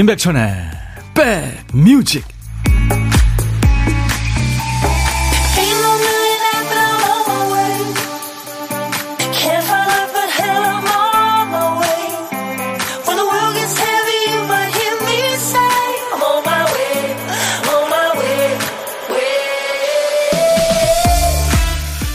[0.00, 0.46] 임백천의
[1.12, 2.24] 백뮤직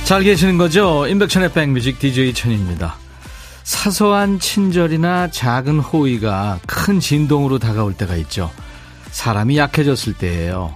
[0.06, 1.06] 잘 계시는 거죠?
[1.08, 3.05] 임백천의 백뮤직 DJ 천입니다.
[3.86, 8.50] 사소한 친절이나 작은 호의가 큰 진동으로 다가올 때가 있죠.
[9.12, 10.74] 사람이 약해졌을 때예요.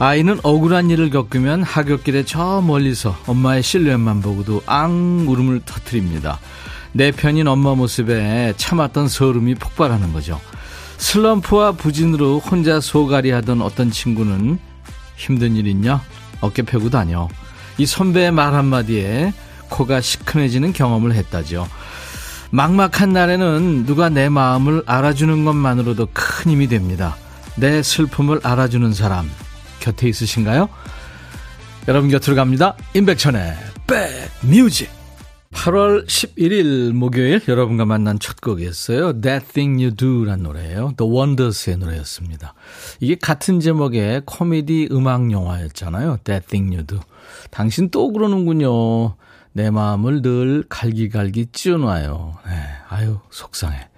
[0.00, 6.40] 아이는 억울한 일을 겪으면 하굣길에 저 멀리서 엄마의 실루엣만 보고도 앙 울음을 터트립니다.
[6.90, 10.40] 내 편인 엄마 모습에 참았던 서름이 폭발하는 거죠.
[10.96, 14.58] 슬럼프와 부진으로 혼자 소갈이 하던 어떤 친구는
[15.14, 16.02] 힘든 일 있냐?
[16.40, 17.28] 어깨 펴고 다녀.
[17.78, 19.32] 이 선배의 말 한마디에
[19.68, 21.68] 코가 시큰해지는 경험을 했다죠.
[22.56, 27.14] 막막한 날에는 누가 내 마음을 알아주는 것만으로도 큰 힘이 됩니다.
[27.54, 29.30] 내 슬픔을 알아주는 사람
[29.78, 30.70] 곁에 있으신가요?
[31.86, 32.74] 여러분 곁으로 갑니다.
[32.94, 33.52] 임백천의
[33.86, 34.88] 백뮤직
[35.52, 39.20] 8월 11일 목요일 여러분과 만난 첫 곡이었어요.
[39.20, 40.94] That Thing You Do란 노래예요.
[40.96, 42.54] The Wonders의 노래였습니다.
[43.00, 46.20] 이게 같은 제목의 코미디 음악 영화였잖아요.
[46.24, 47.00] That Thing You Do.
[47.50, 49.16] 당신 또 그러는군요.
[49.56, 52.34] 내 마음을 늘 갈기갈기 찢어놔요.
[52.46, 52.52] 네,
[52.90, 53.88] 아유, 속상해.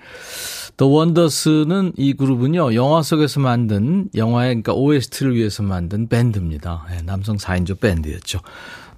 [0.77, 6.87] The Wonders는 이 그룹은요, 영화 속에서 만든, 영화의, 그러니까 OST를 위해서 만든 밴드입니다.
[6.91, 8.39] 네, 남성 4인조 밴드였죠.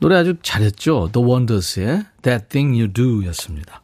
[0.00, 1.08] 노래 아주 잘했죠.
[1.14, 3.80] The Wonders의 That Thing You Do 였습니다.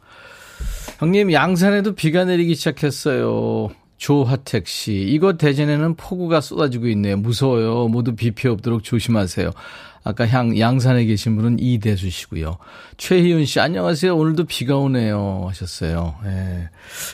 [0.98, 3.70] 형님, 양산에도 비가 내리기 시작했어요.
[3.96, 7.16] 조화택 씨, 이곳 대전에는 폭우가 쏟아지고 있네요.
[7.16, 7.88] 무서워요.
[7.88, 9.50] 모두 비 피해 없도록 조심하세요.
[10.04, 12.58] 아까 향, 양산에 계신 분은 이대수 씨고요.
[12.96, 14.16] 최희윤 씨, 안녕하세요.
[14.16, 15.46] 오늘도 비가 오네요.
[15.48, 16.14] 하셨어요.
[16.26, 16.68] 예.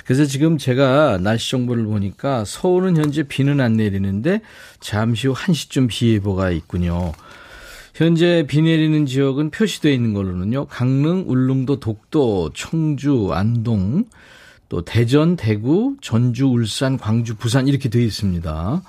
[0.05, 4.43] 그래서 지금 제가 날씨 정보를 보니까 서울은 현재 비는 안 내리는데
[4.81, 7.13] 잠시 후 1시쯤 비 예보가 있군요.
[7.95, 10.67] 현재 비 내리는 지역은 표시되어 있는 걸로는요.
[10.67, 14.05] 강릉, 울릉도, 독도, 청주, 안동,
[14.73, 18.83] 또 대전, 대구, 전주, 울산, 광주, 부산 이렇게 되어 있습니다.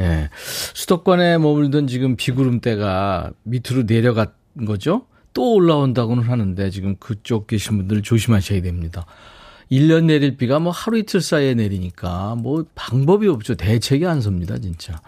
[0.00, 0.30] 예.
[0.74, 4.32] 수도권에 머물던 지금 비구름대가 밑으로 내려간
[4.66, 5.06] 거죠?
[5.34, 9.06] 또 올라온다고는 하는데 지금 그쪽 계신 분들 조심하셔야 됩니다.
[9.70, 13.54] 1년 내릴 비가 뭐 하루 이틀 사이에 내리니까 뭐 방법이 없죠.
[13.54, 15.00] 대책이 안 섭니다, 진짜.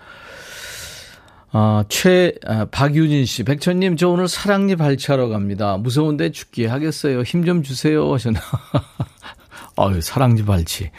[1.50, 5.76] 아, 최, 아, 박유진 씨, 백천님, 저 오늘 사랑니 발치하러 갑니다.
[5.76, 7.22] 무서운데 죽기 하겠어요.
[7.22, 8.14] 힘 좀 주세요.
[8.14, 8.38] 하셨나.
[9.86, 10.90] 아유, 사랑니 발치.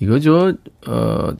[0.00, 0.54] 이거 저,
[0.86, 1.32] 어,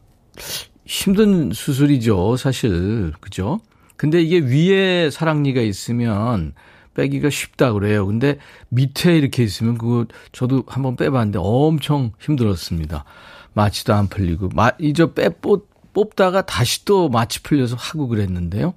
[0.84, 3.12] 힘든 수술이죠, 사실.
[3.20, 3.60] 그죠?
[3.96, 6.54] 근데 이게 위에 사랑니가 있으면
[6.94, 8.06] 빼기가 쉽다 그래요.
[8.06, 8.38] 근데
[8.68, 13.04] 밑에 이렇게 있으면 그거 저도 한번 빼봤는데 엄청 힘들었습니다.
[13.52, 18.74] 마취도 안 풀리고, 마, 이저 빼, 뽑, 뽑다가 다시 또 마취 풀려서 하고 그랬는데요.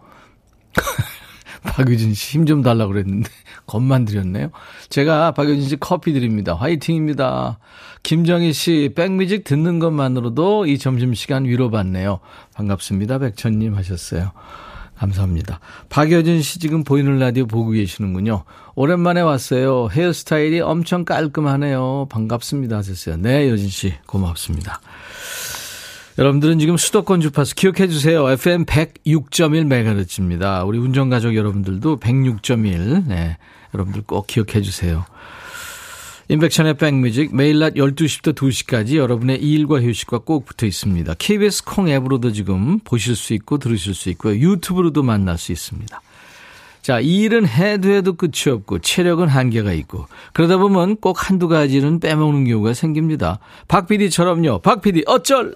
[1.75, 3.29] 박유진 씨 힘 좀 달라고 그랬는데
[3.65, 4.49] 겁만 드렸네요.
[4.89, 6.53] 제가 박유진 씨 커피 드립니다.
[6.53, 7.59] 화이팅입니다.
[8.03, 12.19] 김정희 씨 백뮤직 듣는 것만으로도 이 점심 시간 위로받네요.
[12.55, 13.19] 반갑습니다.
[13.19, 14.31] 백천님 하셨어요.
[14.97, 15.59] 감사합니다.
[15.89, 18.43] 박여진 씨 지금 보이는 라디오 보고 계시는군요.
[18.75, 19.87] 오랜만에 왔어요.
[19.89, 22.07] 헤어스타일이 엄청 깔끔하네요.
[22.09, 23.17] 반갑습니다 하셨어요.
[23.17, 24.81] 네, 여진 씨 고맙습니다.
[26.17, 28.29] 여러분들은 지금 수도권 주파수 기억해 주세요.
[28.29, 30.65] FM 106.1MHz입니다.
[30.67, 33.07] 우리 운전가족 여러분들도 106.1.
[33.07, 33.37] 네.
[33.73, 35.05] 여러분들 꼭 기억해 주세요.
[36.29, 41.15] 인백션의 백뮤직 매일 낮 12시부터 2시까지 여러분의 일과 휴식과 꼭 붙어 있습니다.
[41.15, 44.35] KBS 콩 앱으로도 지금 보실 수 있고 들으실 수 있고요.
[44.35, 46.01] 유튜브로도 만날 수 있습니다.
[46.83, 52.01] 자, 이 일은 해도 해도 끝이 없고 체력은 한계가 있고 그러다 보면 꼭 한두 가지는
[52.01, 53.39] 빼먹는 경우가 생깁니다.
[53.69, 54.59] 박 PD처럼요.
[54.59, 55.55] 박 PD 어쩔!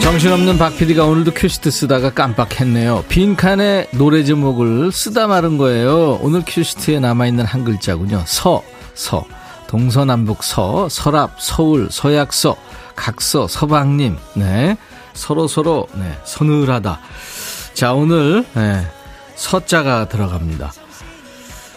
[0.00, 3.04] 정신없는 박 PD가 오늘도 큐시트 쓰다가 깜빡했네요.
[3.10, 6.18] 빈칸에 노래 제목을 쓰다 만 거예요.
[6.22, 8.22] 오늘 큐시트에 남아있는 한 글자군요.
[8.26, 8.62] 서,
[8.94, 9.26] 서.
[9.72, 12.56] 동서남북 서, 서랍, 서울, 서약서,
[12.94, 14.76] 각서, 서방님, 네.
[15.14, 16.14] 서로 서로, 네.
[16.24, 17.00] 서늘하다.
[17.72, 18.86] 자, 오늘, 네.
[19.34, 20.74] 서자가 들어갑니다.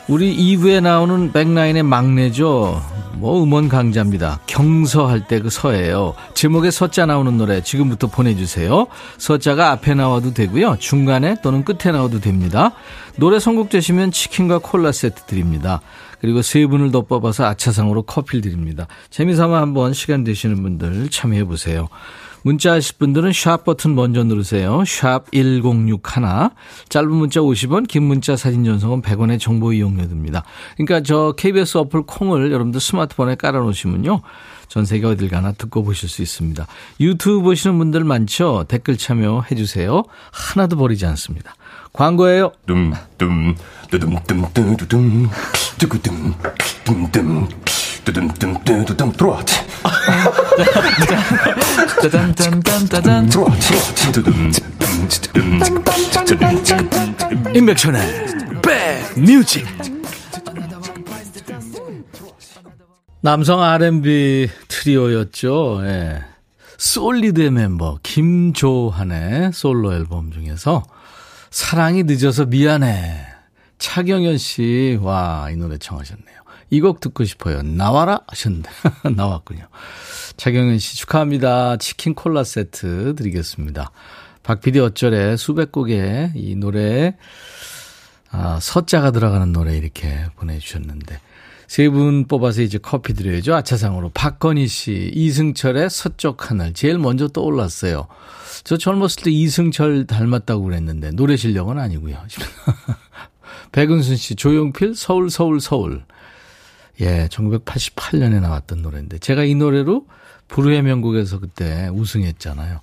[0.09, 2.83] 우리 2부에 나오는 백라인의 막내죠.
[3.13, 4.41] 뭐 음원 강자입니다.
[4.45, 6.15] 경서할 때 그 서예요.
[6.33, 8.87] 제목에 서자 나오는 노래 지금부터 보내주세요.
[9.17, 10.75] 서자가 앞에 나와도 되고요.
[10.79, 12.73] 중간에 또는 끝에 나와도 됩니다.
[13.15, 15.79] 노래 선곡되시면 치킨과 콜라 세트 드립니다.
[16.25, 18.87] 그리고 세 분을 더 뽑아서 아차상으로 커피를 드립니다.
[19.11, 21.87] 재미삼아 한번 시간 되시는 분들 참여해 보세요.
[22.41, 24.83] 문자 하실 분들은 샵 버튼 먼저 누르세요.
[24.87, 26.49] 샵 1061.
[26.89, 30.43] 짧은 문자 50원, 긴 문자 사진 전송은 100원의 정보 이용료 듭니다.
[30.77, 34.21] 그러니까 저 KBS 어플 콩을 여러분들 스마트폰에 깔아 놓으시면요.
[34.67, 36.65] 전 세계 어딜 가나 듣고 보실 수 있습니다.
[37.01, 38.65] 유튜브 보시는 분들 많죠?
[38.67, 40.03] 댓글 참여해 주세요.
[40.31, 41.53] 하나도 버리지 않습니다.
[41.93, 42.51] 광고예요.
[43.89, 45.29] 뚜둠뚜둠뚜두둠
[45.77, 46.33] 뚜구둠
[46.83, 47.47] 뚜둠
[48.03, 49.43] 뚜둠뚜둠뚜둠 들어와
[52.01, 53.29] 짜잔짜잔짜잔.
[53.29, 53.49] 들어와
[54.11, 54.51] 뚜둠
[57.53, 58.01] 인백션의
[58.61, 59.65] 백뮤직.
[63.21, 65.81] 남성 R&B 트리오였죠.
[65.85, 66.21] 예.
[66.77, 70.83] 솔리드의 멤버 김조한의 솔로 앨범 중에서
[71.49, 73.34] 사랑이 늦어서 미안해.
[73.77, 76.35] 차경현 씨, 와, 이 노래 청하셨네요.
[76.71, 77.61] 이 곡 듣고 싶어요.
[77.61, 78.69] 나와라 하셨는데.
[79.15, 79.67] 나왔군요.
[80.37, 81.77] 차경현 씨 축하합니다.
[81.77, 83.91] 치킨 콜라 세트 드리겠습니다.
[84.43, 87.15] 박PD 어쩔에 수백 곡의 이 노래,
[88.31, 91.19] 아, 서자가 들어가는 노래 이렇게 보내주셨는데.
[91.67, 93.55] 세분 뽑아서 이제 커피 드려야죠.
[93.55, 94.09] 아차상으로.
[94.13, 96.73] 박건희 씨, 이승철의 서쪽 하늘.
[96.73, 98.07] 제일 먼저 떠올랐어요.
[98.63, 102.17] 저 젊었을 때 이승철 닮았다고 그랬는데 노래 실력은 아니고요.
[103.71, 106.03] 백은순 씨, 조용필 서울 서울 서울.
[107.01, 110.07] 예, 1988년에 나왔던 노래인데 제가 이 노래로
[110.47, 112.79] 불후의 명곡에서 그때 우승했잖아요.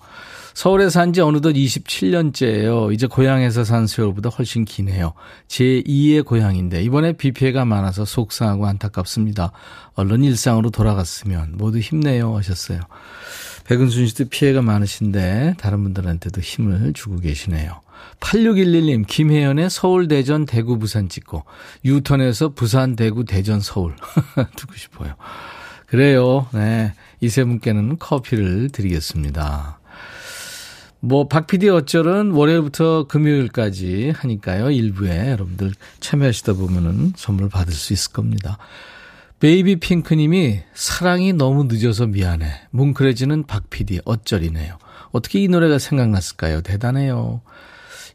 [0.54, 2.92] 서울에 산 지 어느덧 27년째예요.
[2.92, 5.14] 이제 고향에서 산 세월보다 훨씬 기네요.
[5.48, 9.52] 제 2의 고향인데 이번에 비 피해가 많아서 속상하고 안타깝습니다.
[9.94, 12.80] 얼른 일상으로 돌아갔으면 모두 힘내요 하셨어요.
[13.64, 17.80] 백은순 씨도 피해가 많으신데 다른 분들한테도 힘을 주고 계시네요.
[18.20, 21.44] 8611님, 김혜연의 서울, 대전, 대구, 부산 찍고,
[21.84, 23.94] 유턴에서 부산, 대구, 대전, 서울.
[24.56, 25.14] 듣고 싶어요.
[25.86, 26.46] 그래요.
[26.52, 26.94] 네.
[27.20, 29.78] 이 세 분께는 커피를 드리겠습니다.
[31.00, 34.70] 뭐, 박 PD 어쩔은 월요일부터 금요일까지 하니까요.
[34.70, 38.56] 일부에 여러분들 참여하시다 보면은 선물 받을 수 있을 겁니다.
[39.40, 42.46] 베이비 핑크님이 사랑이 너무 늦어서 미안해.
[42.70, 44.78] 뭉클해지는 박 PD 어쩔이네요.
[45.10, 46.60] 어떻게 이 노래가 생각났을까요?
[46.60, 47.40] 대단해요.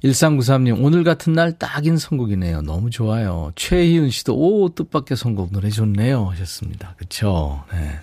[0.04, 2.62] 1393님, 오늘 같은 날 딱인 선곡이네요.
[2.62, 3.52] 너무 좋아요.
[3.56, 6.26] 최희은 씨도, 오, 뜻밖의 선곡 노래 좋네요.
[6.26, 6.96] 하셨습니다.
[6.98, 7.64] 그쵸?
[7.72, 8.00] 네.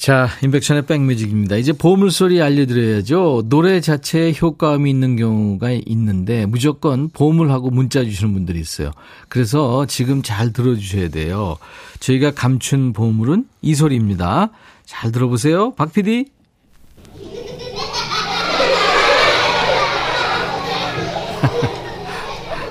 [0.00, 1.56] 자, 인백션의 백뮤직입니다.
[1.56, 3.42] 이제 보물소리 알려드려야죠.
[3.50, 8.92] 노래 자체에 효과음이 있는 경우가 있는데 무조건 보물하고 문자 주시는 분들이 있어요.
[9.28, 11.58] 그래서 지금 잘 들어주셔야 돼요.
[12.00, 14.48] 저희가 감춘 보물은 이 소리입니다.
[14.86, 15.74] 잘 들어보세요.
[15.74, 16.30] 박 PD.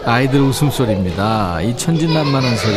[0.10, 1.62] 아이들 웃음소리입니다.
[1.62, 2.76] 이 천진난만한 소리.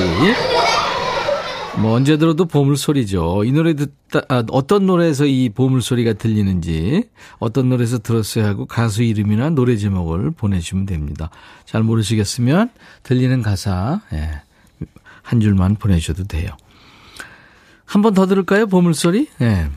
[1.80, 3.44] 뭐 언제 들어도 보물 소리죠.
[3.44, 7.04] 이 노래 듣다 아, 어떤 노래에서 이 보물 소리가 들리는지
[7.38, 11.30] 어떤 노래에서 들었어야 하고 가수 이름이나 노래 제목을 보내주시면 됩니다.
[11.64, 12.68] 잘 모르시겠으면
[13.02, 14.42] 들리는 가사 예,
[15.22, 16.50] 한 줄만 보내주셔도 돼요.
[17.86, 18.66] 한 번 더 들을까요?
[18.66, 19.28] 보물 소리?
[19.40, 19.68] 예.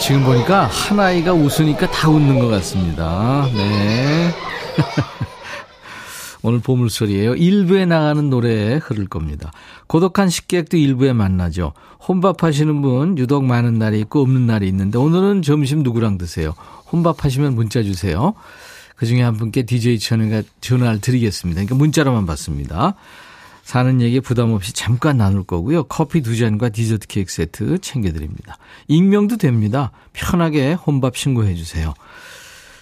[0.00, 3.48] 지금 보니까 한 아이가 웃으니까 다 웃는 것 같습니다.
[3.52, 4.30] 네.
[6.42, 7.34] 오늘 보물소리예요.
[7.34, 9.50] 일부에 나가는 노래에 흐를 겁니다.
[9.86, 11.72] 고독한 식객도 일부에 만나죠.
[12.06, 16.54] 혼밥 하시는 분 유독 많은 날이 있고 없는 날이 있는데 오늘은 점심 누구랑 드세요?
[16.92, 18.34] 혼밥 하시면 문자 주세요.
[18.96, 21.58] 그중에 한 분께 DJ 천이가 전화를 드리겠습니다.
[21.58, 22.94] 그러니까 문자로만 받습니다.
[23.68, 25.82] 사는 얘기 부담 없이 잠깐 나눌 거고요.
[25.82, 28.56] 커피 두 잔과 디저트 케이크 세트 챙겨드립니다.
[28.86, 29.92] 익명도 됩니다.
[30.14, 31.92] 편하게 혼밥 신고해 주세요.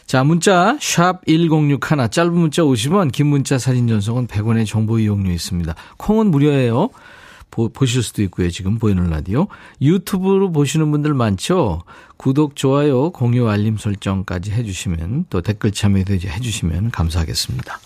[0.07, 5.75] 자, 문자 샵 1061, 짧은 문자 50원, 긴 문자 사진 전송은 100원의 정보 이용료 있습니다.
[5.97, 6.91] 콩은 무료예요.
[7.51, 8.49] 보, 보실 수도 있고요.
[8.51, 9.49] 지금 보이는 라디오.
[9.83, 11.83] 유튜브로 보시는 분들 많죠?
[12.17, 17.81] 구독, 좋아요, 공유, 알림 설정까지 해주시면 또 댓글 참여도 해주시면 감사하겠습니다.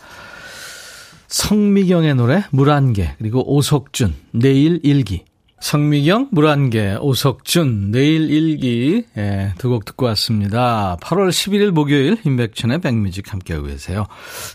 [1.30, 5.24] 성미경의 노래 물안개 그리고 오석준 내일 일기
[5.60, 10.96] 성미경, 물안개, 오석준, 내일 일기 예, 두 곡 듣고 왔습니다.
[11.02, 14.06] 8월 11일 목요일 인백천의 백뮤직 함께하고 계세요.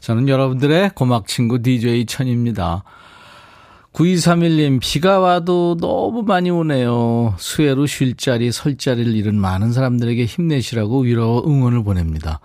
[0.01, 2.83] 저는 여러분들의 고막 친구 DJ 천입니다.
[3.93, 7.35] 9231님, 비가 와도 너무 많이 오네요.
[7.37, 12.39] 수해로 쉴 자리, 설 자리를 잃은 많은 사람들에게 힘내시라고 위로 응원을 보냅니다.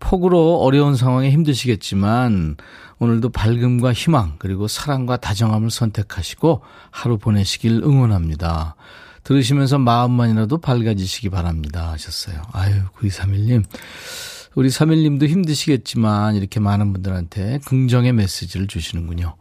[0.00, 2.56] 폭우로 어려운 상황에 힘드시겠지만
[3.02, 8.76] 오늘도 밝음과 희망 그리고 사랑과 다정함을 선택하시고 하루 보내시길 응원합니다.
[9.24, 12.40] 들으시면서 마음만이라도 밝아지시기 바랍니다 하셨어요.
[12.52, 13.64] 아유 9231님
[14.54, 19.34] 우리 3일님도 힘드시겠지만 이렇게 많은 분들한테 긍정의 메시지를 주시는군요.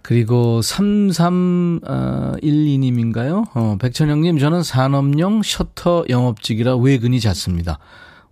[0.00, 3.48] 그리고 3312님인가요?
[3.54, 7.78] 어, 백천영님, 저는 산업용 셔터 영업직이라 외근이 잦습니다.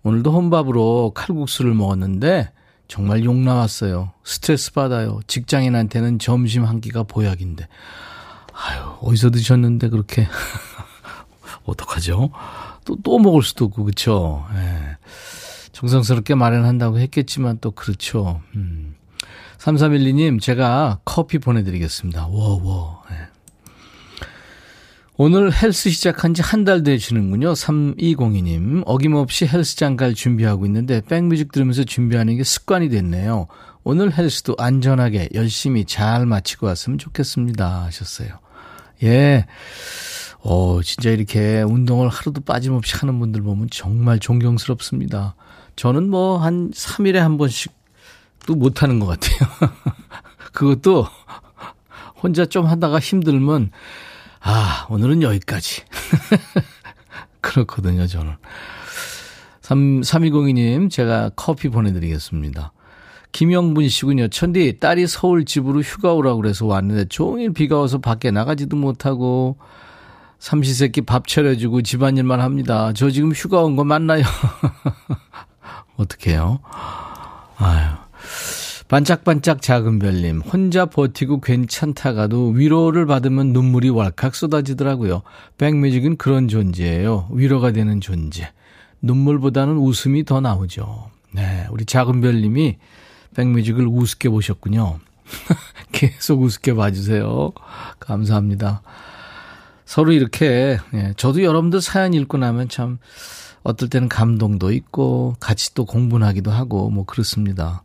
[0.03, 2.53] 오늘도 혼밥으로 칼국수를 먹었는데
[2.88, 4.12] 정말 욕 나왔어요.
[4.25, 5.21] 스트레스 받아요.
[5.26, 7.68] 직장인한테는 점심 한 끼가 보약인데.
[8.54, 10.26] 아유, 어디서 드셨는데 그렇게.
[11.64, 12.30] 어떡하죠?
[12.87, 14.47] 또, 또 먹을 수도 없고, 그쵸?
[14.54, 14.97] 예.
[15.73, 18.40] 정성스럽게 마련한다고 했겠지만 또 그렇죠.
[18.57, 18.97] 음.
[19.59, 22.26] 3312님, 제가 커피 보내드리겠습니다.
[22.28, 23.02] 워워.
[23.11, 23.16] 네.
[25.21, 27.53] 오늘 헬스 시작한 지 한 달 되시는군요.
[27.53, 28.83] 3202님.
[28.87, 33.49] 어김없이 헬스장 갈 준비하고 있는데 백뮤직 들으면서 준비하는 게 습관이 됐네요.
[33.83, 37.85] 오늘 헬스도 안전하게 열심히 잘 마치고 왔으면 좋겠습니다.
[37.85, 38.29] 하셨어요.
[39.03, 39.47] 예.
[40.41, 45.35] 어, 진짜 이렇게 운동을 하루도 빠짐없이 하는 분들 보면 정말 존경스럽습니다.
[45.75, 47.73] 저는 뭐 한 3일에 한 번씩
[48.47, 49.49] 또 못하는 것 같아요.
[50.53, 51.07] 그것도
[52.23, 53.71] 혼자 좀 하다가 힘들면,
[54.40, 55.83] 아, 오늘은 여기까지.
[57.40, 58.35] 그렇거든요, 저는.
[59.61, 62.73] 3, 3202님, 제가 커피 보내드리겠습니다.
[63.33, 64.28] 김영분 씨군요.
[64.28, 69.59] 천디, 딸이 서울 집으로 휴가 오라고 그래서 왔는데 종일 비가 와서 밖에 나가지도 못하고,
[70.38, 72.92] 삼시세끼 밥 차려주고 집안일만 합니다.
[72.95, 74.23] 저 지금 휴가 온 거 맞나요?
[75.99, 76.61] 어떡해요?
[77.59, 77.88] 아유.
[78.88, 85.23] 반짝반짝 작은 별님, 혼자 버티고 괜찮다가도 위로를 받으면 눈물이 왈칵 쏟아지더라고요.
[85.59, 87.28] 백뮤직은 그런 존재예요.
[87.30, 88.50] 위로가 되는 존재.
[89.02, 91.11] 눈물보다는 웃음이 더 나오죠.
[91.33, 92.78] 네, 우리 작은 별님이
[93.35, 95.00] 백뮤직을 우습게 보셨군요.
[95.92, 97.52] 계속 우습게 봐주세요.
[98.00, 98.80] 감사합니다.
[99.85, 102.99] 서로 이렇게, 예, 저도 여러분들 사연 읽고 나면 참,
[103.62, 107.83] 어떨 때는 감동도 있고, 같이 또 공분하기도 하고, 뭐 그렇습니다.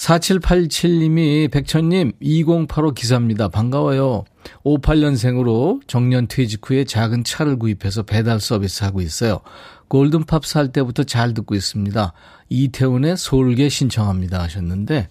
[0.00, 3.48] 4787님이 백천님 2085 기사입니다.
[3.48, 4.24] 반가워요.
[4.64, 9.40] 58년생으로 정년 퇴직 후에 작은 차를 구입해서 배달 서비스 하고 있어요.
[9.88, 12.12] 골든팝 살 때부터 잘 듣고 있습니다.
[12.48, 15.08] 이태훈의 서울계 신청합니다 하셨는데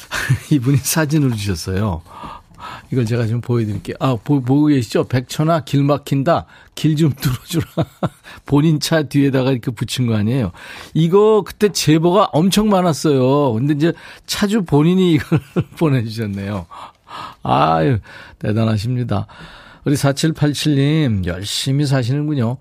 [0.52, 2.02] 이분이 사진을 주셨어요.
[2.92, 3.96] 이걸 제가 좀 보여드릴게요.
[4.00, 5.04] 아, 보, 보고 계시죠?
[5.04, 6.46] 백천아, 길 막힌다.
[6.74, 7.66] 길 좀 뚫어주라.
[8.44, 10.52] 본인 차 뒤에다가 이렇게 붙인 거 아니에요.
[10.94, 13.52] 이거 그때 제보가 엄청 많았어요.
[13.54, 13.92] 근데 이제
[14.26, 15.40] 차주 본인이 이걸
[15.78, 16.66] 보내주셨네요.
[17.42, 17.98] 아유,
[18.38, 19.26] 대단하십니다.
[19.84, 22.56] 우리 4787님, 열심히 사시는군요.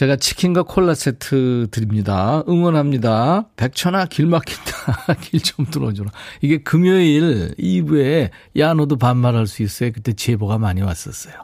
[0.00, 2.42] 제가 치킨과 콜라 세트 드립니다.
[2.48, 3.48] 응원합니다.
[3.56, 5.12] 백천아 길 막힌다.
[5.20, 6.10] 길 좀 뚫어줘라.
[6.40, 9.92] 이게 금요일 2부에 야 너도 반말할 수 있어요.
[9.92, 11.34] 그때 제보가 많이 왔었어요.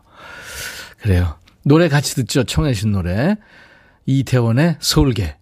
[1.03, 1.37] 그래요.
[1.65, 2.45] 노래 같이 듣죠.
[2.45, 3.37] 청해 주신 노래.
[4.07, 5.37] 이태원의 서울계.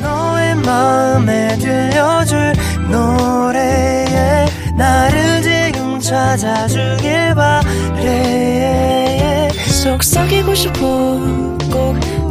[0.00, 2.54] 너의 마음에 들려줄
[2.90, 4.46] 노래에
[4.76, 8.82] 나를 지금 찾아주길 바래
[9.80, 11.20] 속삭이고 싶어
[11.70, 12.21] 꼭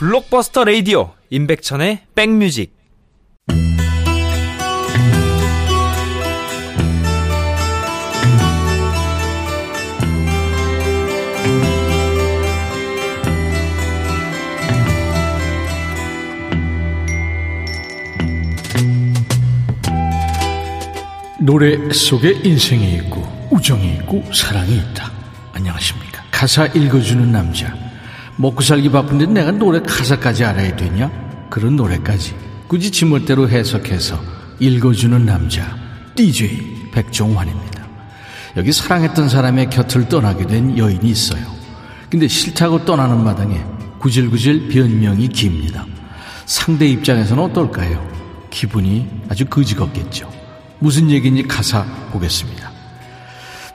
[0.00, 2.74] 블록버스터 레이디오 임백천의 백뮤직
[21.40, 25.12] 노래 속에 인생이 있고 우정이 있고 사랑이 있다.
[25.52, 26.24] 안녕하십니까.
[26.30, 27.89] 가사 읽어주는 남자.
[28.40, 31.10] 먹고 살기 바쁜데 내가 노래 가사까지 알아야 되냐?
[31.50, 32.34] 그런 노래까지
[32.68, 34.18] 굳이 지멋대로 해석해서
[34.58, 35.76] 읽어주는 남자
[36.14, 37.86] DJ 백종환입니다.
[38.56, 41.42] 여기 사랑했던 사람의 곁을 떠나게 된 여인이 있어요.
[42.08, 43.62] 근데 싫다고 떠나는 마당에
[43.98, 45.84] 구질구질 변명이 깁니다.
[46.46, 48.08] 상대 입장에서는 어떨까요?
[48.48, 50.32] 기분이 아주 그지없겠죠.
[50.78, 52.72] 무슨 얘기인지 가사 보겠습니다.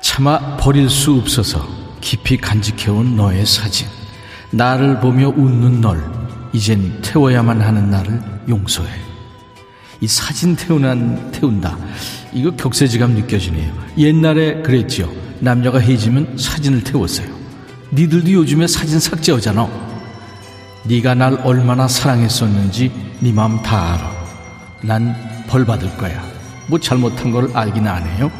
[0.01, 1.65] 차마 버릴 수 없어서
[2.01, 3.94] 깊이 간직해온 너의 사진.
[4.55, 6.01] 나를 보며 웃는 널
[6.53, 8.89] 이젠 태워야만 하는 나를 용서해.
[10.01, 11.77] 이 사진 태우난 태운다.
[12.33, 13.73] 이거 격세지감 느껴지네요.
[13.97, 15.09] 옛날에 그랬지요.
[15.39, 17.27] 남녀가 헤어지면 사진을 태웠어요.
[17.93, 19.67] 니들도 요즘에 사진 삭제하잖아.
[20.83, 24.11] 네가 날 얼마나 사랑했었는지 네 마음 다 알아.
[24.81, 26.23] 난 벌 받을 거야.
[26.67, 28.31] 뭐 잘못한 걸 알긴 안 해요.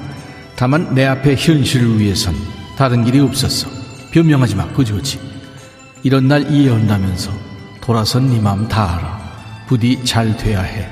[0.55, 2.33] 다만 내 앞에 현실을 위해선
[2.75, 3.69] 다른 길이 없었어.
[4.11, 5.19] 변명하지 마, 그지 그지.
[6.05, 7.31] 이런 날 이해한다면서
[7.81, 9.65] 돌아선 네 마음 다 알아.
[9.67, 10.87] 부디 잘 돼야 해.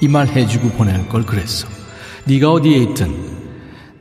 [0.00, 1.66] 이 말 해주고 보낼 걸 그랬어.
[2.26, 3.12] 네가 어디에 있든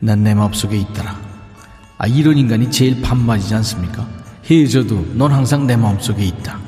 [0.02, 1.20] 난내 마음속에 있더라.
[1.98, 4.08] 아 이런 인간이 제일 반말이지 않습니까?
[4.46, 6.60] 헤어져도 넌 항상 내 마음속에 있다.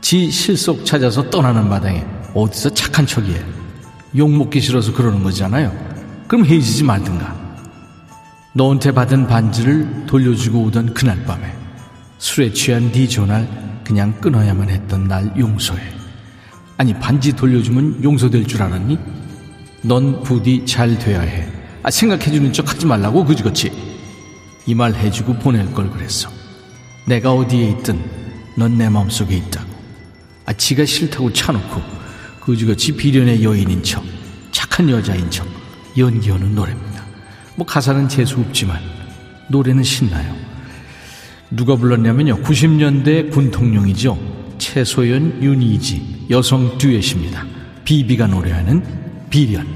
[0.00, 3.40] 지 실속 찾아서 떠나는 마당에 어디서 착한 척이해.
[4.16, 5.72] 욕먹기 싫어서 그러는 거잖아요.
[6.28, 7.34] 그럼 헤어지지 말든가.
[8.52, 11.65] 너한테 받은 반지를 돌려주고 오던 그날 밤에
[12.18, 13.48] 술에 취한 네 전화를
[13.84, 15.80] 그냥 끊어야만 했던 날 용서해.
[16.78, 18.98] 아니 반지 돌려주면 용서될 줄 알았니?
[19.82, 21.48] 넌 부디 잘 돼야 해.
[21.82, 23.70] 아 생각해주는 척 하지 말라고 그지그치.
[24.66, 26.28] 이말 해주고 보낼 걸 그랬어.
[27.06, 28.02] 내가 어디에 있든
[28.56, 29.68] 넌 내 마음속에 있다고.
[30.46, 31.82] 아 지가 싫다고 차놓고
[32.40, 34.02] 그지같이 비련의 여인인 척
[34.52, 35.46] 착한 여자인 척
[35.96, 37.04] 연기하는 노래입니다.
[37.56, 38.80] 뭐 가사는 재수 없지만
[39.48, 40.45] 노래는 신나요.
[41.50, 42.42] 누가 불렀냐면요.
[42.42, 44.18] 90년대 군통령이죠.
[44.58, 47.44] 최소연, 윤희지 여성 듀엣입니다.
[47.84, 48.82] 비비가 노래하는
[49.30, 49.66] 비련.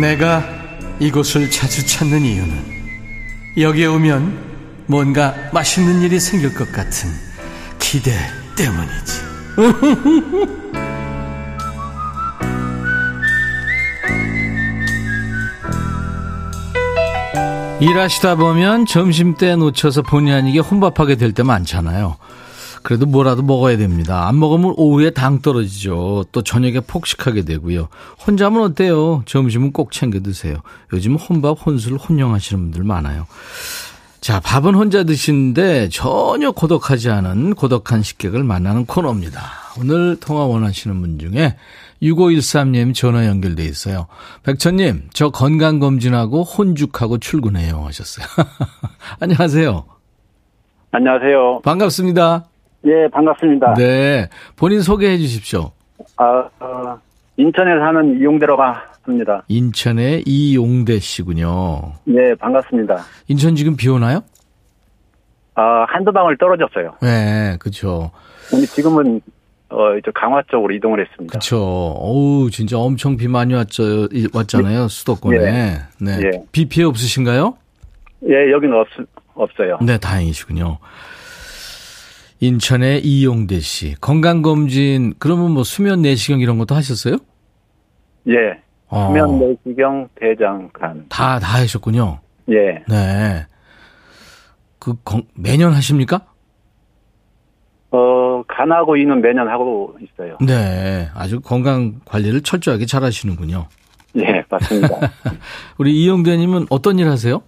[0.00, 0.42] 내가
[0.98, 2.56] 이곳을 자주 찾는 이유는
[3.58, 4.51] 여기에 오면
[4.86, 7.10] 뭔가 맛있는 일이 생길 것 같은
[7.78, 8.12] 기대
[8.56, 9.22] 때문이지.
[17.80, 22.16] 일하시다 보면 점심때 놓쳐서 본의 아니게 혼밥하게 될 때 많잖아요.
[22.82, 24.26] 그래도 뭐라도 먹어야 됩니다.
[24.28, 26.26] 안 먹으면 오후에 당 떨어지죠.
[26.32, 27.88] 또 저녁에 폭식하게 되고요.
[28.26, 29.22] 혼자면 어때요?
[29.26, 30.56] 점심은 꼭 챙겨 드세요.
[30.92, 33.26] 요즘 혼밥, 혼술, 혼영하시는 분들 많아요.
[34.22, 39.40] 자, 밥은 혼자 드시는데 전혀 고독하지 않은 고독한 식객을 만나는 코너입니다.
[39.80, 41.56] 오늘 통화 원하시는 분 중에
[42.00, 44.06] 6513님 전화 연결돼 있어요.
[44.44, 48.24] 백천님, 저 건강검진하고 혼죽하고 출근해요 하셨어요.
[49.18, 49.86] 안녕하세요.
[50.92, 51.62] 안녕하세요.
[51.64, 52.44] 반갑습니다.
[52.84, 53.74] 예, 반갑습니다.
[53.74, 54.28] 네.
[54.54, 55.72] 본인 소개해 주십시오.
[56.16, 57.00] 아, 어,
[57.38, 59.44] 인천에 사는 이용대로가 합니다.
[59.48, 61.94] 인천의 이용대 씨군요.
[62.08, 62.98] 예, 반갑습니다.
[63.28, 64.22] 인천 지금 비 오나요?
[65.54, 66.94] 아, 한두 방울 떨어졌어요.
[67.02, 68.10] 네, 그렇죠.
[68.48, 69.20] 근데 지금은
[69.68, 71.32] 어, 이제 강화 쪽으로 이동을 했습니다.
[71.32, 71.58] 그렇죠.
[71.58, 75.36] 어우, 진짜 엄청 비 많이 왔죠, 왔잖아요, 수도권에.
[75.38, 75.78] 예.
[75.98, 76.20] 네.
[76.24, 76.30] 예.
[76.52, 77.56] 비 피해 없으신가요?
[78.28, 78.86] 예, 여기는 없,
[79.34, 79.78] 없어요.
[79.82, 80.78] 네, 다행이시군요.
[82.40, 83.94] 인천의 이용대 씨.
[84.00, 87.16] 건강검진, 그러면 뭐 수면 내시경 이런 것도 하셨어요?
[88.28, 88.60] 예.
[88.92, 89.06] 어.
[89.06, 91.06] 수면 내시경 대장 간.
[91.08, 92.18] 다, 다 하셨군요.
[92.50, 92.84] 예.
[92.86, 93.46] 네.
[94.78, 96.26] 그, 건- 매년 하십니까?
[97.90, 100.36] 어, 간하고 이는 매년 하고 있어요.
[100.44, 101.08] 네.
[101.14, 103.66] 아주 건강 관리를 철저하게 잘 하시는군요.
[104.16, 104.88] 예, 맞습니다.
[105.78, 107.42] 우리 이용대님은 어떤 일 하세요?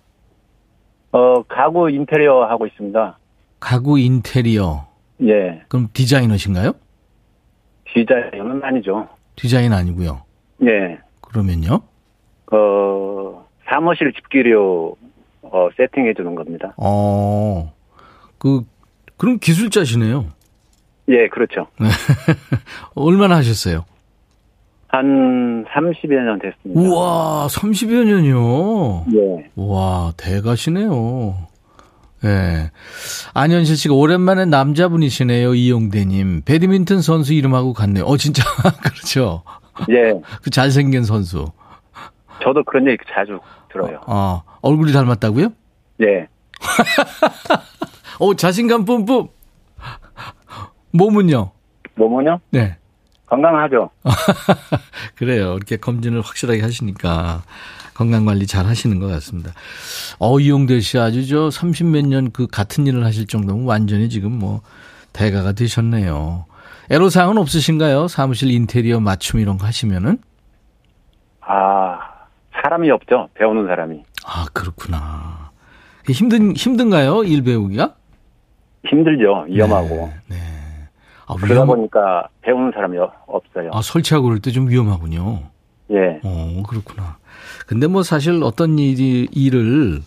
[1.12, 3.18] 어, 가구 인테리어 하고 있습니다.
[3.60, 4.86] 가구 인테리어.
[5.22, 5.62] 예.
[5.68, 6.72] 그럼 디자이너신가요?
[7.92, 9.08] 디자인은 아니죠.
[9.36, 10.22] 디자인 아니고요.
[10.62, 10.98] 예.
[11.34, 11.80] 그러면요?
[12.52, 14.96] 어, 사무실 집기료
[15.42, 16.72] 어, 세팅해 주는 겁니다.
[16.76, 17.72] 어,
[18.38, 18.62] 그,
[19.16, 20.26] 그럼 기술자시네요.
[21.08, 21.66] 예, 그렇죠.
[22.94, 23.84] 얼마나 하셨어요?
[24.88, 26.80] 한 30여 년 됐습니다.
[26.80, 29.06] 우와, 30여 년이요.
[29.12, 29.50] 예.
[29.56, 31.36] 와, 대가시네요.
[32.24, 32.70] 예.
[33.34, 36.42] 안현실 씨가 오랜만에 남자분이시네요, 이용대님.
[36.44, 38.04] 배드민턴 선수 이름하고 같네요.
[38.04, 38.44] 어, 진짜,
[38.82, 39.42] 그렇죠.
[39.90, 40.12] 예.
[40.42, 41.46] 그 잘생긴 선수.
[42.42, 43.38] 저도 그런 얘기 자주
[43.72, 44.00] 들어요.
[44.06, 45.48] 어, 얼굴이 닮았다고요?
[46.02, 46.28] 예.
[48.20, 49.28] 어, 자신감 뿜뿜.
[50.92, 51.50] 몸은요?
[51.96, 52.40] 몸은요?
[52.50, 52.76] 네.
[53.26, 53.90] 건강하죠?
[55.16, 55.54] 그래요.
[55.56, 57.42] 이렇게 검진을 확실하게 하시니까
[57.94, 59.52] 건강 관리 잘 하시는 것 같습니다.
[60.18, 64.32] 어, 이용대 씨 아주 저 30 몇 년 그 같은 일을 하실 정도면 완전히 지금
[64.38, 64.60] 뭐
[65.12, 66.46] 대가가 되셨네요.
[66.90, 68.08] 애로사항은 없으신가요?
[68.08, 70.18] 사무실 인테리어 맞춤 이런 거 하시면은?
[71.40, 71.98] 아,
[72.62, 73.28] 사람이 없죠.
[73.34, 74.02] 배우는 사람이.
[74.26, 75.50] 아, 그렇구나.
[76.08, 77.24] 힘든, 힘든가요?
[77.24, 77.94] 일 배우기가?
[78.86, 79.46] 힘들죠.
[79.48, 80.12] 위험하고.
[80.28, 80.36] 네.
[80.36, 80.40] 네.
[81.26, 83.70] 아, 그러다 위험, 보니까 배우는 사람이 어- 없어요.
[83.72, 85.42] 아, 설치하고 그럴 때 좀 위험하군요.
[85.90, 86.20] 예.
[86.22, 87.16] 어, 그렇구나.
[87.66, 90.02] 근데 뭐 사실 어떤 일이, 일을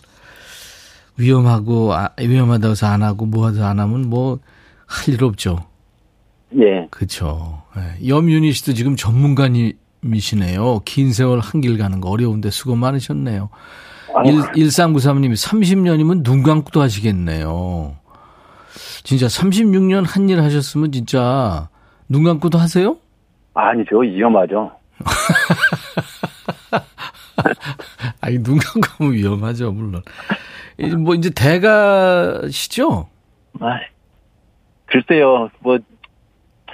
[1.16, 4.38] 위험하고, 아, 위험하다고 해서 안 하고, 뭐 하다 안 하면 뭐,
[4.86, 5.64] 할 일 없죠.
[6.56, 6.88] 예.
[7.76, 8.08] 예.
[8.08, 10.80] 염윤희 씨도 지금 전문가님이시네요.
[10.84, 13.50] 긴 세월 한길 가는 거 어려운데 수고 많으셨네요.
[14.54, 17.96] 1393님이 30년이면 눈 감고도 하시겠네요.
[19.04, 21.68] 진짜 36년 한 일 하셨으면 진짜
[22.08, 22.96] 눈 감고도 하세요?
[23.54, 24.00] 아니죠.
[24.00, 24.72] 위험하죠.
[28.20, 30.02] 아니, 눈 감고 하면 위험하죠, 물론.
[30.98, 33.08] 뭐, 이제 대가시죠?
[33.60, 33.78] 아,
[34.86, 35.48] 글쎄요.
[35.60, 35.78] 뭐,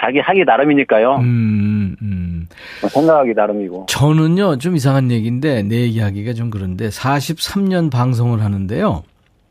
[0.04, 1.16] 자기 하기 나름이니까요.
[1.16, 2.46] 음, 음.
[2.82, 3.86] 뭐 생각하기 나름이고.
[3.88, 9.02] 저는요, 좀 이상한 얘기인데, 내 얘기하기가 좀 그런데, 43년 방송을 하는데요.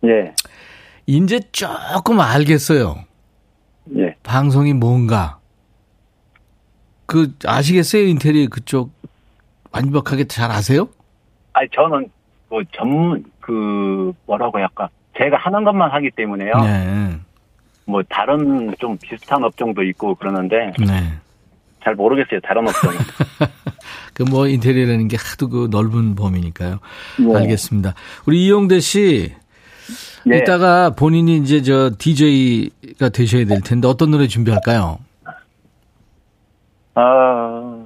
[0.05, 0.33] 예.
[1.07, 2.97] 이제 조금 알겠어요.
[3.97, 4.15] 예.
[4.21, 5.39] 방송이 뭔가.
[7.07, 8.03] 그, 아시겠어요?
[8.03, 8.91] 인테리어 그쪽
[9.71, 10.87] 완벽하게 잘 아세요?
[11.53, 12.09] 아니, 저는,
[12.49, 14.87] 뭐, 전문, 그, 뭐라고 할까.
[15.17, 16.53] 제가 하는 것만 하기 때문에요.
[16.61, 17.19] 네.
[17.85, 21.13] 뭐, 다른 좀 비슷한 업종도 있고 그러는데, 네.
[21.83, 22.39] 잘 모르겠어요.
[22.41, 22.97] 다른 업종은.
[24.13, 26.79] 그 뭐 인테리어라는 게 하도 그 넓은 범위니까요.
[27.29, 27.35] 예.
[27.35, 27.95] 알겠습니다.
[28.27, 29.33] 우리 이용대 씨,
[30.31, 30.37] 예.
[30.37, 34.99] 이따가 본인이 이제 저 DJ가 되셔야 될 텐데 어떤 노래 준비할까요?
[36.95, 37.83] 아,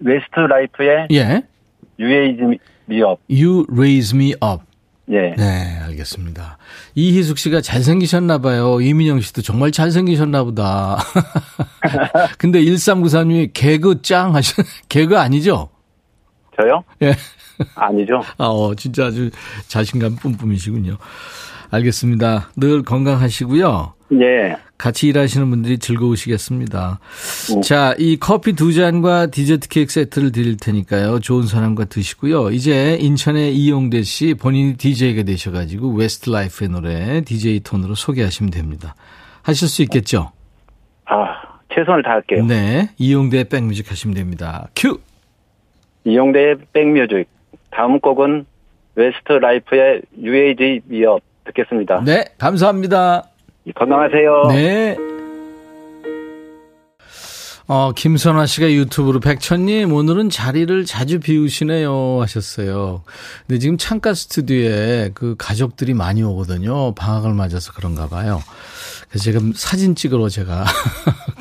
[0.00, 1.42] 웨스트 라이프의 예.
[1.98, 2.42] You Raise
[2.86, 3.20] Me Up.
[3.30, 4.64] You Raise Me Up.
[5.10, 5.34] 예.
[5.36, 6.58] 네, 알겠습니다.
[6.94, 8.80] 이희숙 씨가 잘생기셨나 봐요.
[8.80, 10.98] 이민영 씨도 정말 잘생기셨나 보다.
[12.38, 15.68] 근데 1394님이 개그 짱 하셨, 개그 아니죠?
[16.56, 16.84] 저요?
[17.02, 17.14] 예.
[17.74, 18.22] 아니죠.
[18.38, 19.30] 아, 어, 진짜 아주
[19.68, 20.96] 자신감 뿜뿜이시군요.
[21.70, 22.50] 알겠습니다.
[22.56, 23.94] 늘 건강하시고요.
[24.20, 24.56] 예.
[24.76, 26.98] 같이 일하시는 분들이 즐거우시겠습니다.
[27.54, 27.62] 음.
[27.62, 31.20] 자, 이 커피 두 잔과 디저트 케이크 세트를 드릴 테니까요.
[31.20, 32.50] 좋은 사람과 드시고요.
[32.50, 38.94] 이제 인천의 이용대 씨 본인이 DJ가 되셔가지고 웨스트 라이프의 노래 DJ 톤으로 소개하시면 됩니다.
[39.42, 40.32] 하실 수 있겠죠?
[41.04, 41.40] 아,
[41.74, 42.46] 최선을 다할게요.
[42.46, 42.88] 네.
[42.98, 44.68] 이용대 백뮤직 하시면 됩니다.
[44.74, 44.98] 큐!
[46.04, 47.28] 이용대의 백뮤직.
[47.70, 48.46] 다음 곡은
[48.94, 52.02] 웨스트 라이프의 UAG 미업 듣겠습니다.
[52.04, 52.24] 네.
[52.38, 53.24] 감사합니다.
[53.76, 54.42] 건강하세요.
[54.48, 54.96] 네.
[57.72, 62.20] 어, 김선화 씨가 유튜브로 백천님, 오늘은 자리를 자주 비우시네요.
[62.20, 63.04] 하셨어요.
[63.46, 66.94] 근데 지금 창가 스튜디오에 그 가족들이 많이 오거든요.
[66.96, 68.42] 방학을 맞아서 그런가 봐요.
[69.08, 70.64] 그래서 지금 사진 찍으러 제가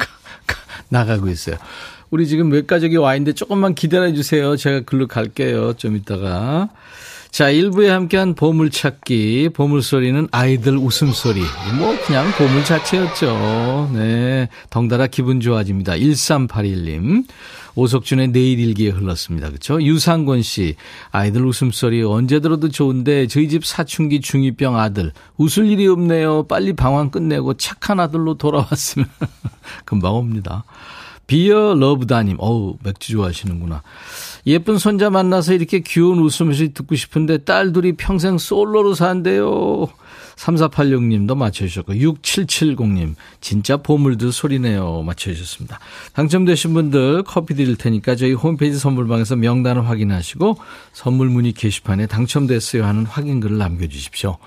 [0.89, 1.55] 나가고 있어요.
[2.11, 4.55] 우리 지금 몇 가족이 와 있는데 조금만 기다려 주세요.
[4.55, 5.73] 제가 글로 갈게요.
[5.73, 6.69] 좀 이따가.
[7.31, 9.49] 자, 1부에 함께한 보물찾기.
[9.53, 11.41] 보물소리는 아이들 웃음소리.
[11.77, 13.91] 뭐, 그냥 보물 자체였죠.
[13.93, 14.49] 네.
[14.69, 15.93] 덩달아 기분 좋아집니다.
[15.93, 17.25] 1381님.
[17.75, 19.51] 오석준의 내일 일기에 흘렀습니다.
[19.51, 19.81] 그쵸?
[19.81, 20.75] 유상권 씨.
[21.11, 25.13] 아이들 웃음소리 언제 들어도 좋은데 저희 집 사춘기 중2병 아들.
[25.37, 26.47] 웃을 일이 없네요.
[26.47, 29.07] 빨리 방황 끝내고 착한 아들로 돌아왔으면.
[29.85, 30.65] 금방 옵니다.
[31.27, 33.83] 비어 러브다님, 어우, 맥주 좋아하시는구나.
[34.45, 39.87] 예쁜 손자 만나서 이렇게 귀여운 웃음소리 듣고 싶은데 딸 둘이 평생 솔로로 산대요.
[40.39, 45.03] 3486님도 맞춰주셨고, 6770님, 진짜 보물들 소리네요.
[45.03, 45.79] 맞춰주셨습니다.
[46.13, 50.57] 당첨되신 분들 커피 드릴 테니까 저희 홈페이지 선물방에서 명단을 확인하시고,
[50.93, 54.37] 선물 문의 게시판에 당첨됐어요 하는 확인글을 남겨주십시오.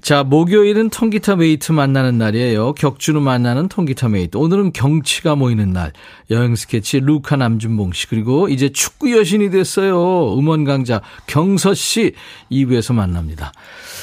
[0.00, 2.72] 자, 목요일은 통기타 mate 만나는 날이에요.
[2.74, 4.36] 격주로 만나는 통기타 mate.
[4.38, 5.92] 오늘은 경치가 모이는 날.
[6.30, 8.06] 여행 스케치 루카 남준봉 씨.
[8.06, 10.38] 그리고 이제 축구 여신이 됐어요.
[10.38, 12.12] 음원 강자 경서 씨
[12.50, 13.52] 2부에서 만납니다.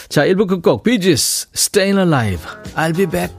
[0.09, 2.45] 자, 1부 끝곡 비지스 Staying Alive.
[2.75, 3.33] I'll be back.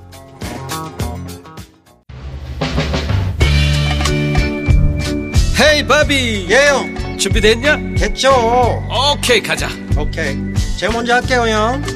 [5.59, 7.77] Hey 바비 예영 준비됐냐?
[7.97, 8.31] 됐죠
[9.14, 10.37] 오케이 가자 오케이
[10.79, 11.96] 제가 먼저 할게요 형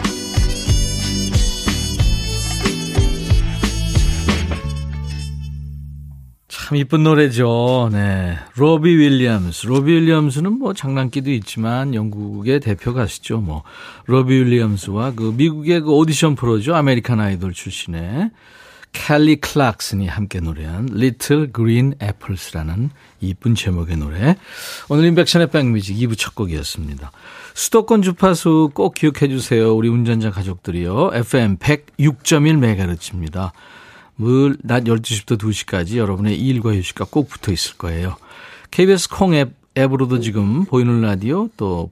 [6.71, 7.89] 참 이쁜 노래죠.
[7.91, 8.37] 네.
[8.55, 9.67] 로비 윌리엄스.
[9.67, 13.41] 로비 윌리엄스는 뭐 장난기도 있지만 영국의 대표 가수죠.
[13.41, 13.63] 뭐
[14.05, 16.73] 로비 윌리엄스와 그 미국의 그 오디션 프로죠.
[16.73, 18.31] 아메리칸 아이돌 출신의
[18.93, 24.37] 캘리 클락슨이 함께 노래한 Little Green Apples라는 이쁜 제목의 노래.
[24.87, 27.11] 오늘 인백션의 백뮤직 2부 첫 곡이었습니다.
[27.53, 29.75] 수도권 주파수 꼭 기억해 주세요.
[29.75, 31.11] 우리 운전자 가족들이요.
[31.15, 33.51] FM 106.1MHz입니다.
[34.21, 38.15] 늘낮 12시부터 2시까지 여러분의 일과 휴식과 꼭 붙어 있을 거예요.
[38.69, 41.91] KBS 콩 앱, 앱으로도 지금 보이는 라디오 또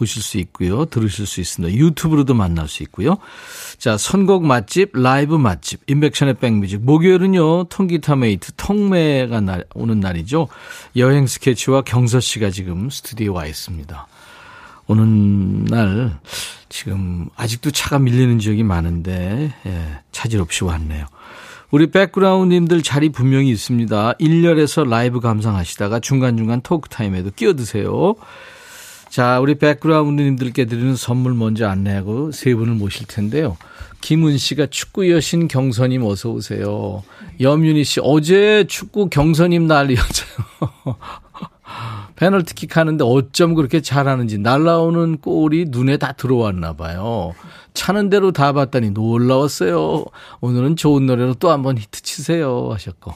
[0.00, 0.86] 보실 수 있고요.
[0.86, 1.76] 들으실 수 있습니다.
[1.76, 3.18] 유튜브로도 만날 수 있고요.
[3.76, 6.80] 자, 선곡 맛집, 라이브 맛집, 임백천의 백뮤직.
[6.80, 10.48] 목요일은요, 통기타 mate, 통메가 날, 오는 날이죠.
[10.96, 14.06] 여행 스케치와 경서 씨가 지금 스튜디오에 와 있습니다.
[14.86, 16.18] 오는 날,
[16.70, 21.06] 지금 아직도 차가 밀리는 지역이 많은데, 예, 차질 없이 왔네요.
[21.70, 24.14] 우리 백그라운드님들 자리 분명히 있습니다.
[24.14, 28.16] 1열에서 라이브 감상하시다가 중간중간 talk time에도 끼어드세요.
[29.08, 33.56] 자, 우리 백그라운드님들께 드리는 선물 먼저 안내하고 세 분을 모실 텐데요.
[34.00, 37.02] 김은 씨가 축구 여신 경선님 어서 오세요.
[37.40, 40.28] 염윤희 씨 어제 축구 경선님 난리였어요.
[42.20, 47.32] 페널티킥 하는데 어쩜 그렇게 잘하는지 날라오는 골이 눈에 다 들어왔나 봐요.
[47.72, 50.04] 차는 대로 다 봤더니 놀라웠어요.
[50.42, 53.14] 오늘은 좋은 노래로 또 한번 히트 치세요 하셨고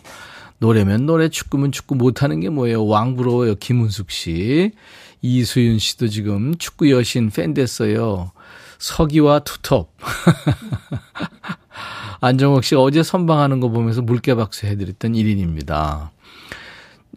[0.56, 2.86] 노래면 노래 축구면 축구 못하는 게 뭐예요.
[2.86, 4.72] 왕부러워요 김은숙 씨.
[5.20, 8.32] 이수윤 씨도 지금 축구 여신 팬 됐어요.
[8.78, 9.92] 서기와 투톱.
[12.22, 16.08] 안정옥 씨 어제 선방하는 거 보면서 물개박수 해드렸던 1인입니다.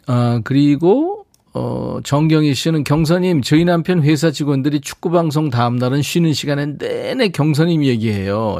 [0.06, 1.26] 아, 그리고,
[1.58, 7.84] 어, 정경희 씨는 경선님, 저희 남편 회사 직원들이 축구 방송 다음날은 쉬는 시간에 내내 경선님
[7.84, 8.58] 얘기해요.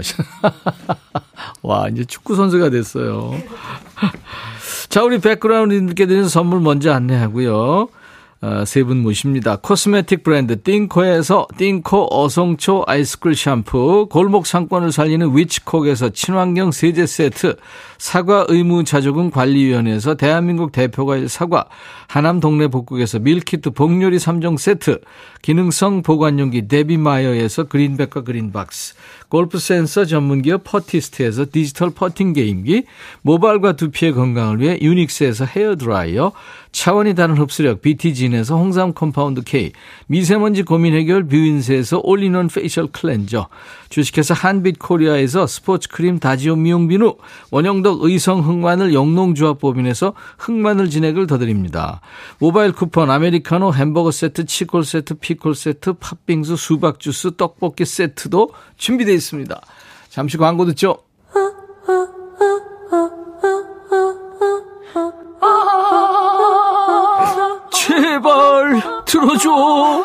[1.63, 3.35] 와, 이제 축구 선수가 됐어요.
[4.89, 7.89] 자, 우리 백그라운드님께 드리는 선물 먼저 안내하고요.
[8.41, 9.57] 어, 세분 모십니다.
[9.57, 17.57] 코스메틱 브랜드 띵코에서 띵코 어성초 아이스쿨 샴푸, 골목 상권을 살리는 위치콕에서 친환경 세제 세트,
[17.99, 21.65] 사과 의무 자조금 관리위원회에서 대한민국 대표과일 사과,
[22.07, 25.01] 하남 동네 복국에서 밀키트 복요리 3종 세트,
[25.43, 28.95] 기능성 보관용기 데비마이어에서 그린백과 그린박스,
[29.29, 32.85] 골프 센서 전문기업 퍼티스트에서 디지털 퍼팅 게임기,
[33.23, 36.33] 모발과 두피의 건강을 위해 유닉스에서 헤어 드라이어,
[36.73, 39.73] 차원이 다른 흡수력 BT진에서 홍삼 compound K,
[40.07, 43.49] 미세먼지 고민 해결 뷰인세에서 올리원 facial cleanser,
[43.89, 47.17] 주식회사 한빛 코리아에서 스포츠 크림 다지오 미용 비누,
[47.51, 52.01] 원형덕 의성 흑마늘 영농조합법인에서 흑마늘 진액을 더 드립니다.
[52.39, 59.15] 모바일 쿠폰, 아메리카노 햄버거 세트, 치콜 세트, 피콜 세트, 팥빙수, 수박 주스, 떡볶이 세트도 준비되어
[59.15, 59.61] 있습니다.
[60.09, 60.99] 잠시 광고 듣죠.
[67.73, 70.05] 제발 들어줘.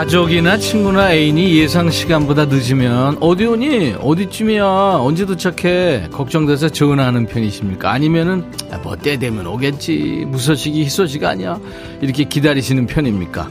[0.00, 3.96] 가족이나 친구나 애인이 예상 시간보다 늦으면 어디 오니?
[4.00, 4.64] 어디쯤이야?
[4.98, 6.08] 언제 도착해?
[6.10, 7.92] 걱정돼서 전화하는 편이십니까?
[7.92, 10.24] 아니면은 아, 뭐때 되면 오겠지.
[10.26, 11.60] 무소식이 희소식 아니야?
[12.00, 13.50] 이렇게 기다리시는 편입니까?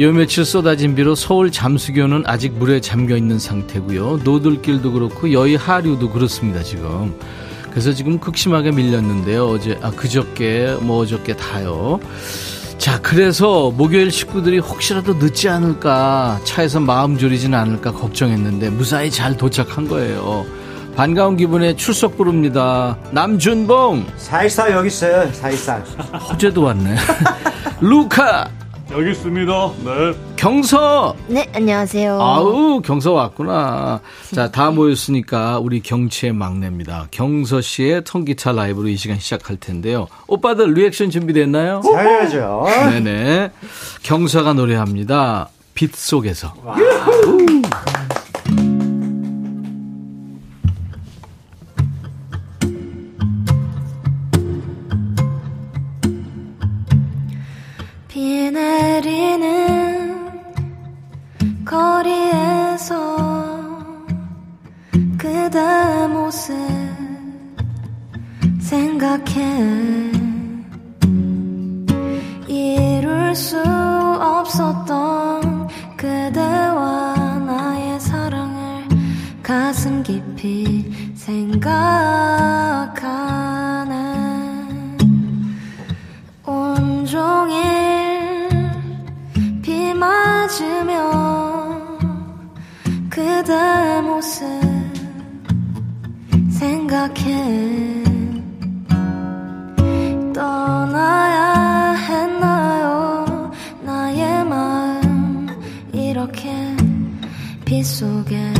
[0.00, 4.20] 요 며칠 쏟아진 비로 서울 잠수교는 아직 물에 잠겨 있는 상태고요.
[4.24, 7.18] 노들길도 그렇고 여의 하류도 그렇습니다, 지금.
[7.70, 9.46] 그래서 지금 극심하게 밀렸는데요.
[9.46, 11.98] 어제 아 그저께 뭐 어저께 다요.
[12.82, 19.86] 자, 그래서 목요일 식구들이 혹시라도 늦지 않을까, 차에서 마음 졸이진 않을까 걱정했는데 무사히 잘 도착한
[19.86, 20.44] 거예요.
[20.96, 22.98] 반가운 기분에 출석 부릅니다.
[23.12, 24.04] 남준봉!
[24.16, 25.76] 사일사 여기 있어요, 사일사.
[26.28, 26.96] 호재도 왔네.
[27.80, 28.50] 루카!
[28.92, 29.52] 여기 있습니다.
[29.84, 30.12] 네.
[30.36, 31.16] 경서!
[31.26, 32.20] 네, 안녕하세요.
[32.20, 34.00] 아우, 경서 왔구나.
[34.34, 37.08] 자, 다 모였으니까 우리 경치의 막내입니다.
[37.10, 40.08] 경서 씨의 통기차 라이브로 이 시간 시작할 텐데요.
[40.26, 41.80] 오빠들 리액션 준비됐나요?
[41.82, 42.66] 잘해야죠.
[42.90, 43.50] 네네.
[44.02, 45.48] 경서가 노래합니다.
[45.74, 46.52] 빛 속에서.
[66.32, 66.54] 모습
[68.58, 70.21] 생각해
[96.92, 98.04] 생각해.
[100.34, 103.50] 떠나야 했나요?
[103.82, 105.46] 나의 마음
[105.94, 106.52] 이렇게
[107.64, 108.52] 빗속에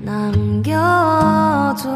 [0.00, 1.88] 남겨두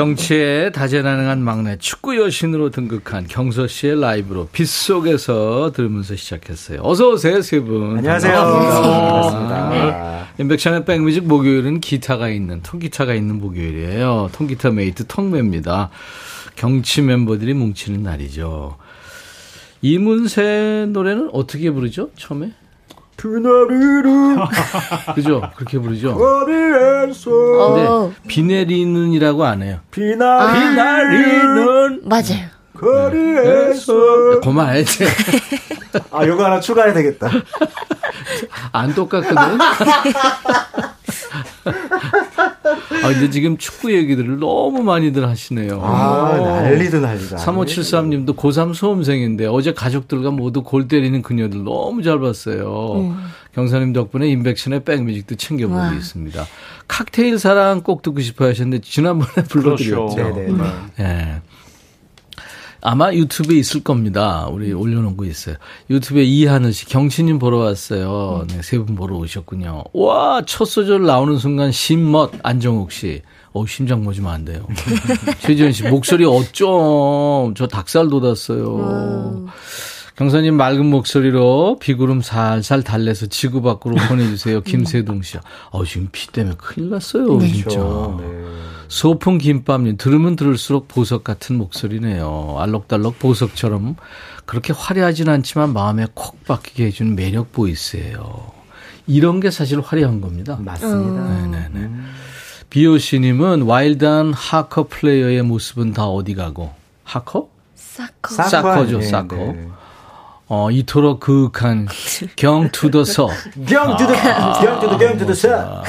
[0.00, 6.80] 경치에 다재다능한 막내 축구 여신으로 등극한 경서 씨의 라이브로 빗속에서 들으면서 시작했어요.
[6.82, 7.98] 어서 오세요, 세 분.
[7.98, 8.32] 안녕하세요.
[8.32, 10.28] 반갑습니다.
[10.38, 14.30] 임백천의 백뮤직 목요일은 기타가 있는 통기타가 있는 목요일이에요.
[14.32, 15.90] 통기타 mate 통메입니다.
[16.56, 18.78] 경치 멤버들이 뭉치는 날이죠.
[19.82, 22.08] 이문세 노래는 어떻게 부르죠?
[22.16, 22.54] 처음에?
[23.20, 24.38] 그날이는
[25.14, 25.42] 그죠?
[25.56, 26.12] 그렇게 부르죠.
[26.12, 29.80] 어, 근데 비 내리는이라고 안 해요.
[29.90, 32.48] 비나 비 내리는 맞아요.
[32.78, 35.04] 거리에서 그만해야지.
[36.10, 37.28] 아 요거 하나 추가해야 되겠다.
[38.72, 39.36] 안 똑같거든.
[42.90, 45.80] 아, 근데 지금 축구 얘기들을 너무 많이들 하시네요.
[45.82, 47.36] 아 난리도 난리다.
[47.36, 53.14] 3573님도 고3 수험생인데 어제 가족들과 모두 골 때리는 그녀들 너무 잘 봤어요.
[53.54, 55.92] 경사님 덕분에 인백션의 백뮤직도 챙겨보고 와.
[55.92, 56.46] 있습니다.
[56.88, 60.06] 칵테일 사랑 꼭 듣고 싶어 하셨는데 지난번에 불러드렸죠.
[60.06, 60.34] 그렇죠.
[60.96, 61.40] 네네.
[62.84, 62.88] 예.
[62.88, 64.48] 아마 유튜브에 있을 겁니다.
[64.50, 65.56] 우리 올려놓은 거 있어요.
[65.90, 68.46] 유튜브에 이하늘 씨, 경치님 보러 왔어요.
[68.48, 69.84] 네, 세 분 보러 오셨군요.
[69.92, 73.22] 와, 첫 소절 나오는 순간 심멋, 안정욱 씨.
[73.52, 74.66] 어, 심장 멎으면 안 돼요.
[75.40, 79.46] 최지현 씨, 목소리 어쩜, 저 닭살 돋았어요.
[80.16, 84.60] 경사님 맑은 목소리로 비구름 살살 달래서 지구 밖으로 보내주세요.
[84.60, 85.38] 김세동 씨.
[85.70, 87.38] 어, 지금 비 때문에 큰일 났어요.
[87.40, 87.64] 진짜.
[87.70, 88.20] 그렇죠.
[88.20, 88.69] 네.
[88.90, 92.56] 소풍 김밥님 들으면 들을수록 보석 같은 목소리네요.
[92.58, 93.94] 알록달록 보석처럼
[94.46, 98.50] 그렇게 화려하진 않지만 마음에 콕 박히게 해주는 매력 보이스예요.
[99.06, 100.58] 이런 게 사실 화려한 겁니다.
[100.60, 101.22] 맞습니다.
[101.24, 101.88] 네네네.
[102.68, 106.72] 비오씨님은 와일드한 하커 플레이어의 모습은 다 어디 가고
[107.04, 107.48] 하커?
[107.76, 108.34] 사커.
[108.34, 109.10] 사커 사커죠, 아니에요.
[109.10, 109.36] 사커.
[109.36, 109.68] 네.
[110.52, 111.86] 어, 이토록 그윽한
[112.34, 113.28] 경투더서
[113.68, 114.12] 경투도
[114.60, 115.48] 경투도 경투도 서.
[115.54, 115.82] 아,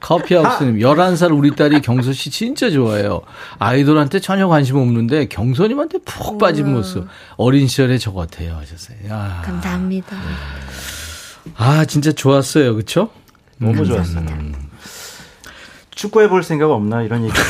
[0.00, 3.20] 커피하우스님, 11살 우리 딸이 경서 씨 진짜 좋아해요.
[3.60, 7.06] 아이돌한테 전혀 관심 없는데 경서님한테 푹 빠진 모습.
[7.36, 8.56] 어린 시절에 저 같아요.
[8.56, 8.96] 하셨어요.
[9.08, 9.42] 야.
[9.44, 10.16] 감사합니다.
[11.56, 12.74] 아, 진짜 좋았어요.
[12.74, 13.10] 그쵸?
[13.58, 14.26] 너무 좋았어요.
[15.94, 17.40] 축구해 볼 생각 없나 이런 얘기가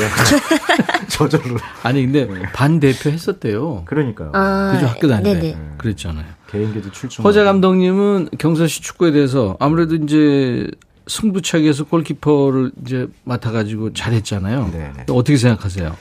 [1.08, 1.56] 저절로.
[1.82, 3.82] 아니 근데 반 대표 했었대요.
[3.86, 4.30] 그러니까요.
[4.34, 5.58] 아, 그죠 학교 다닐 때 네네.
[5.78, 6.26] 그랬잖아요.
[6.50, 7.24] 개인기도 출중.
[7.24, 10.68] 허재 감독님은 경서시 축구에 대해서 아무래도 이제
[11.06, 14.70] 승부차기에서 골키퍼를 이제 맡아가지고 잘했잖아요.
[14.72, 15.04] 네네.
[15.10, 15.96] 어떻게 생각하세요?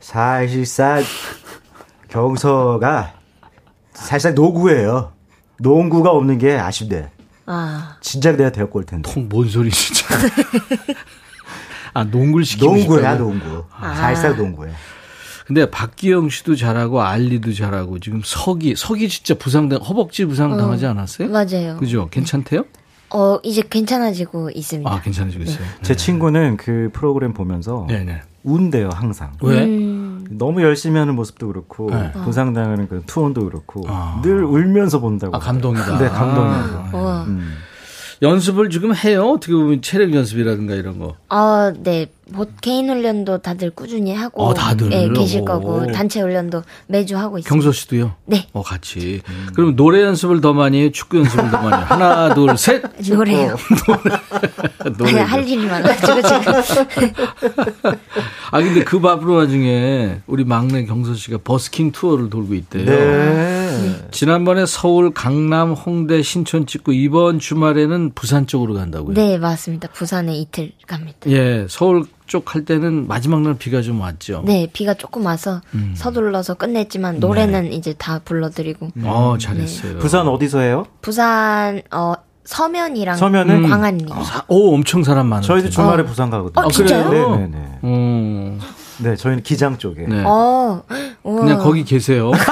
[0.00, 1.02] 사실상
[2.08, 3.14] 경서가
[3.94, 5.12] 사실상 노구예요.
[5.60, 7.10] 농구가 없는 게 아쉽네.
[7.46, 9.10] 아, 진작 내가 되었고 올 텐데.
[9.12, 10.06] 통 뭔 소리 진짜.
[11.94, 13.18] 아 농구를 시키고 농구야 싶다고?
[13.30, 13.64] 농구.
[13.80, 14.72] 사실상 농구야.
[15.46, 21.28] 근데 박기영 씨도 잘하고 알리도 잘하고 지금 석이 석이 진짜 부상당 허벅지 부상 당하지 않았어요?
[21.28, 21.76] 맞아요.
[21.78, 22.08] 그죠?
[22.10, 22.64] 괜찮대요?
[23.10, 24.90] 어, 이제 괜찮아지고 있습니다.
[24.90, 25.66] 아 괜찮아지고 있어요.
[25.82, 28.20] 제 친구는 그 프로그램 보면서 네네.
[28.44, 29.32] 운대요 항상.
[29.42, 29.64] 왜?
[29.64, 32.12] 음, 너무 열심히 하는 모습도 그렇고 네.
[32.12, 34.20] 부상당하는 그 투혼도 그렇고 아.
[34.22, 35.34] 늘 울면서 본다고.
[35.34, 35.98] 아 감동이다.
[35.98, 36.90] 네, 감동이에요.
[36.92, 37.24] 아.
[37.26, 37.54] 음.
[38.22, 39.32] 연습을 지금 해요?
[39.36, 41.16] 어떻게 보면 체력 연습이라든가 이런 거.
[41.28, 42.06] 아, 네.
[42.30, 44.42] 뭐, 개인 훈련도 다들 꾸준히 하고.
[44.44, 44.90] 어, 다들?
[44.90, 45.44] 네, 계실 오.
[45.46, 45.90] 거고.
[45.92, 47.48] 단체 훈련도 매주 하고 있습니다.
[47.48, 48.14] 경서 씨도요?
[48.26, 48.46] 네.
[48.52, 49.22] 어 같이.
[49.54, 50.90] 그럼 노래 연습을 더 많이 해요?
[50.92, 51.86] 축구 연습을 더 많이 해요?
[51.88, 52.82] 하나 둘 셋.
[53.08, 53.56] 노래요.
[54.98, 55.20] 노래.
[55.20, 56.52] 할 일이 많아가지고 지금.
[58.52, 62.84] 아 근데 그 바쁜 와중에 우리 막내 경서 씨가 버스킹 투어를 돌고 있대요.
[62.84, 64.06] 네.
[64.10, 69.14] 지난번에 서울, 강남, 홍대, 신촌 찍고 이번 주말에는 부산 쪽으로 간다고요.
[69.14, 69.88] 네, 맞습니다.
[69.92, 71.18] 부산에 이틀 갑니다.
[71.30, 74.42] 예, 서울 쪽 할 때는 마지막 날 비가 좀 왔죠.
[74.44, 75.94] 네, 비가 조금 와서 음.
[75.96, 78.90] 서둘러서 끝냈지만 노래는 이제 다 불러드리고.
[79.04, 79.98] 어, 잘했어요.
[79.98, 80.86] 부산 어디서 해요?
[81.00, 83.64] 부산, 어, 서면이랑 서면은?
[83.64, 83.68] 음.
[83.68, 84.08] 광안리.
[84.24, 85.42] 사- 오, 엄청 사람 많아요.
[85.46, 86.66] 저희도 주말에 부산 가거든요.
[86.66, 87.08] 어, 진짜요?
[87.08, 87.36] 그래요?
[87.36, 87.78] 네 네 네.
[87.84, 88.60] 음,
[88.98, 90.06] 네, 저희는 기장 쪽에.
[90.06, 90.22] 네.
[90.26, 90.82] 어.
[91.22, 92.30] 그냥 거기 계세요.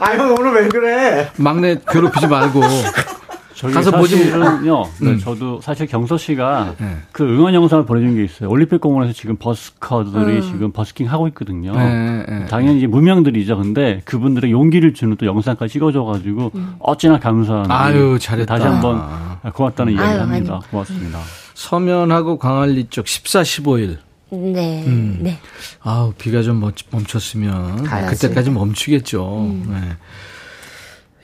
[0.00, 1.30] 아, 형 오늘 왜 그래?
[1.36, 2.60] 막내 괴롭히지 말고.
[3.56, 4.84] 저기 가서 보지 사실은요.
[5.00, 5.18] 네, 음.
[5.18, 6.96] 저도 사실 경서 씨가 네.
[7.12, 8.50] 그 응원 영상을 보내준 게 있어요.
[8.50, 11.72] 올림픽 공원에서 지금 버스커들이 지금 버스킹 하고 있거든요.
[11.72, 12.44] 네, 네.
[12.46, 13.56] 당연히 이제 무명들이죠.
[13.56, 17.70] 근데 그분들의 용기를 주는 또 영상까지 찍어줘가지고 어찌나 감사한.
[17.70, 18.54] 아유, 잘했다.
[18.54, 19.02] 다시 한번
[19.54, 20.54] 고맙다는 이야기 아유, 합니다.
[20.62, 20.70] 아니.
[20.70, 21.18] 고맙습니다.
[21.54, 23.96] 서면하고 광안리 쪽 14, 15일.
[24.30, 25.18] 네, 음.
[25.22, 25.38] 네.
[25.82, 28.26] 아우, 비가 좀 멈- 멈췄으면 가야지.
[28.26, 29.48] 그때까지 멈추겠죠.
[29.68, 29.76] 네.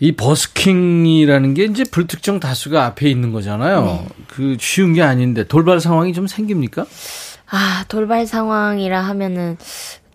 [0.02, 3.84] 이 버스킹이라는 게 이제 불특정 다수가 앞에 있는 거잖아요.
[3.84, 4.08] 네.
[4.26, 6.86] 그 쉬운 게 아닌데 돌발 상황이 좀 생깁니까?
[7.48, 9.56] 아, 돌발 상황이라 하면은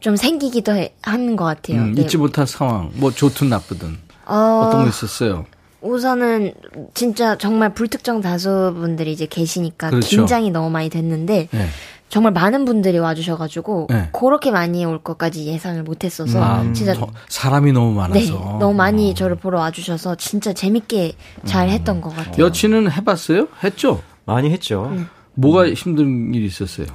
[0.01, 1.83] 좀 생기기도 해, 하는 것 같아요.
[1.83, 2.01] 음, 네.
[2.01, 5.45] 잊지 못할 상황, 뭐 좋든 나쁘든 어, 어떤 거 있었어요?
[5.79, 6.53] 우선은
[6.93, 10.09] 진짜 정말 불특정 다수분들이 이제 계시니까 그렇죠.
[10.09, 11.67] 긴장이 너무 많이 됐는데 네.
[12.09, 14.09] 정말 많은 분들이 와주셔가지고 네.
[14.13, 18.29] 그렇게 많이 올 것까지 예상을 못했어서 아, 진짜 더- 사람이 너무 많아서 네
[18.59, 21.13] 너무 많이 저를 보러 와주셔서 진짜 재밌게
[21.45, 22.45] 잘 했던 것 같아요.
[22.45, 23.47] 여친은 해봤어요?
[23.63, 24.01] 했죠?
[24.25, 24.85] 많이 했죠.
[24.91, 25.07] 음.
[25.33, 26.87] 뭐가 힘든 일이 있었어요?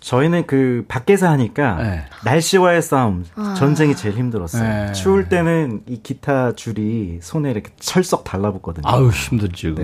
[0.00, 2.04] 저희는 그 밖에서 하니까 네.
[2.24, 3.54] 날씨와의 싸움, 아.
[3.56, 4.86] 전쟁이 제일 힘들었어요.
[4.86, 4.92] 네.
[4.92, 8.82] 추울 때는 이 기타 줄이 손에 이렇게 철썩 달라붙거든요.
[8.86, 9.82] 아유 힘들지 그거.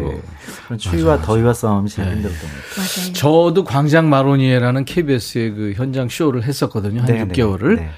[0.71, 0.77] 네.
[0.79, 2.77] 추위와 더위와 싸움이 제일 힘들었던 것 같아요.
[2.77, 3.13] 맞아요.
[3.13, 7.01] 저도 광장 마로니에라는 KBS의 그 현장 쇼를 했었거든요.
[7.01, 7.77] 한 네, 6개월을.
[7.77, 7.91] 네.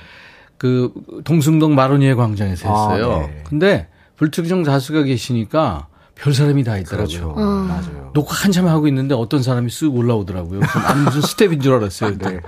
[0.59, 0.93] 그
[1.25, 3.29] 동숭동 마로니에 광장에서 아, 했어요.
[3.29, 3.43] 네.
[3.45, 7.07] 근데 불특정 다수가 계시니까 별 사람이 다 있더라고요.
[7.07, 7.35] 그렇죠.
[7.37, 7.69] 음.
[7.69, 8.11] 맞아요.
[8.15, 10.61] 녹화 한참 하고 있는데 어떤 사람이 쓱 올라오더라고요.
[10.61, 12.19] 나는 무슨 스텝인 줄 알았어요.
[12.19, 12.41] 네.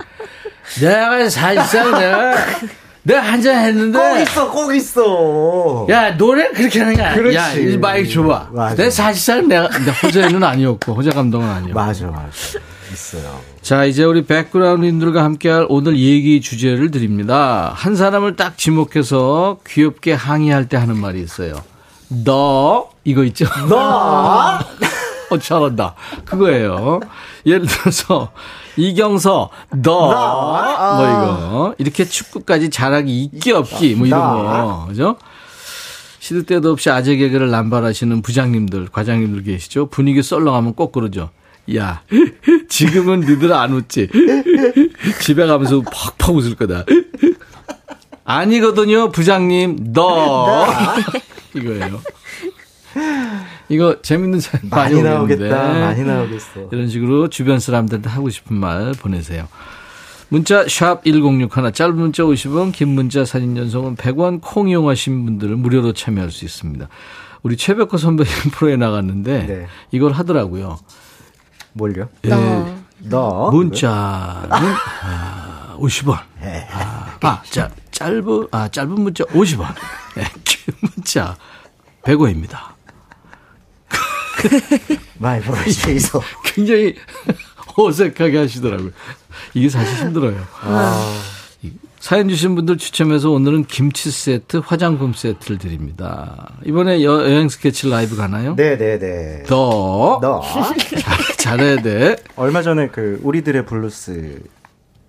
[0.81, 2.35] 내가 사실상 내가
[3.03, 5.87] 내가 한잔 했는데 꼭 있어, 꼭 있어.
[5.91, 7.17] 야 노래 그렇게 하는 게 아니야.
[7.17, 7.37] 그렇지.
[7.37, 8.51] 야, 이 마이크 줘봐.
[8.53, 8.75] 맞아.
[8.77, 11.75] 내 사실상 내가 근데 호재는 아니었고 호재 감독은 아니었고.
[11.75, 12.31] 맞아, 맞아.
[12.93, 13.41] 있어요.
[13.61, 17.73] 자, 이제 우리 백그라운드님들과 함께할 오늘 얘기 주제를 드립니다.
[17.75, 21.55] 한 사람을 딱 지목해서 귀엽게 항의할 때 하는 말이 있어요.
[22.23, 23.47] 너 이거 있죠?
[23.69, 24.59] 너!
[25.31, 25.95] 어, 잘한다.
[26.25, 27.01] 그거예요.
[27.47, 28.33] 예를 들어서
[28.77, 30.59] 이경서 너뭐
[31.03, 35.17] 이거 이렇게 축구까지 잘하기 있기 없기 뭐 이런 거 그죠?
[36.19, 39.87] 시도 때도 없이 아재 개그를 남발하시는 부장님들, 과장님들 계시죠?
[39.87, 41.29] 분위기 썰렁하면 꼭 그러죠.
[41.77, 42.03] 야,
[42.69, 44.09] 지금은 니들 안 웃지?
[45.21, 46.85] 집에 가면서 팍팍 웃을 거다.
[48.25, 49.93] 아니거든요, 부장님.
[49.93, 50.67] 너.
[51.55, 52.01] 이거예요.
[53.69, 55.49] 이거 재밌는 사연 많이, 많이 오겠는데.
[55.49, 55.79] 나오겠다.
[55.87, 56.69] 많이 나오겠어.
[56.71, 59.49] 이런 식으로 주변 사람들한테 하고 싶은 말 보내세요.
[60.29, 65.93] 문자 샵 1061, 짧은 문자 50원, 긴 문자 사진 연속은 100원, 콩 이용하신 분들은 무료로
[65.93, 66.89] 참여할 수 있습니다.
[67.43, 69.67] 우리 최백호 선배님 프로에 나갔는데 네.
[69.91, 70.79] 이걸 하더라고요.
[71.75, 72.09] 뭘요?
[72.23, 73.51] 너 너?
[73.51, 76.19] 문자는 아, 50원.
[76.73, 79.67] 아, 아, 자, 짧은 아, 짧은 문자 50원.
[80.17, 80.44] 네, 긴
[80.81, 81.37] 문자
[82.03, 82.75] 100원입니다.
[85.19, 86.21] 많이 보이시죠?
[86.45, 86.95] 굉장히
[87.77, 88.91] 어색하게 하시더라고요.
[89.55, 90.37] 이게 사실 힘들어요.
[91.63, 96.53] 이 사연 주신 분들 추첨해서 오늘은 김치 세트, 화장품 세트를 드립니다.
[96.65, 98.55] 이번에 여, 여행 스케치 라이브 가나요?
[98.55, 99.45] 네네네.
[99.45, 100.19] 더.
[100.21, 102.17] 너 잘, 잘해야 돼.
[102.37, 104.49] 얼마 전에 그 우리들의 블루스 어,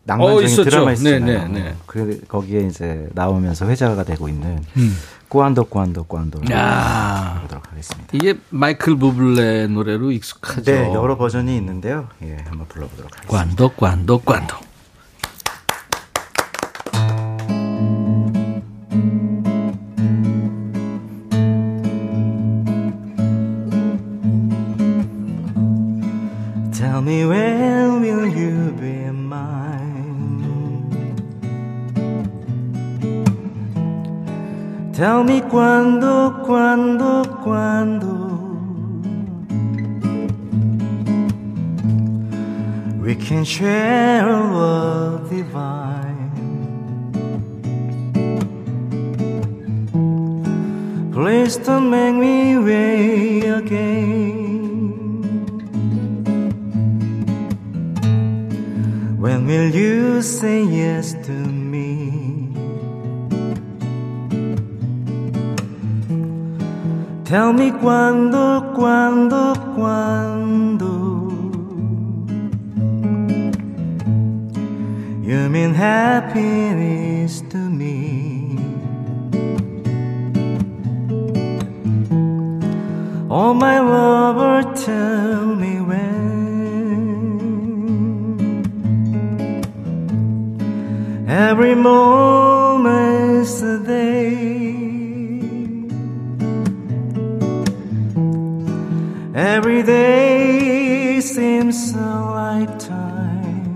[0.06, 0.70] 낭만적인 있었죠.
[0.70, 1.47] 드라마 있었잖아요.
[1.47, 1.76] 네, 네, 네.
[1.86, 4.97] 그 거기에 이제 나오면서 회자가 되고 있는 음.
[5.30, 7.39] 꾸안도 꾸안도 꾸안도 야.
[7.41, 8.09] 보도록 하겠습니다.
[8.13, 10.71] 이게 마이클 부블레 노래로 익숙하죠.
[10.71, 12.07] 네, 여러 버전이 있는데요.
[12.23, 13.38] 예, 한번 불러보도록 하겠습니다.
[13.38, 14.55] 관도, 관도, 관도.
[35.24, 38.16] Me cuando, cuando, cuando
[43.01, 46.32] we can share a love divine.
[51.13, 54.36] Please don't make me wait again.
[59.18, 61.55] When will you say yes to me?
[67.26, 70.86] Tell me cuando, cuando, cuando.
[75.23, 78.59] You mean happiness to me.
[83.28, 86.05] Oh, my lover, tell me when.
[91.28, 94.74] Every moment's a day.
[99.36, 103.68] Every day seems a lifetime.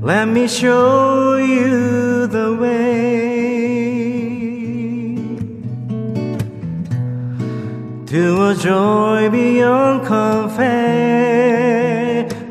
[0.00, 3.18] Let me show you the way
[8.06, 10.66] to a joy beyond compare.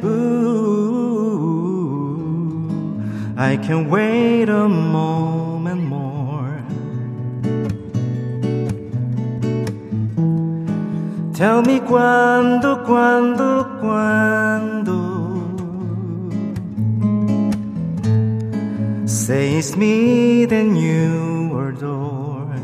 [0.03, 1.41] Ooh,
[3.35, 4.96] I can wait a moment
[11.37, 14.97] Tell me cuando, cuando, cuando.
[19.05, 22.55] Say it's me that you adore.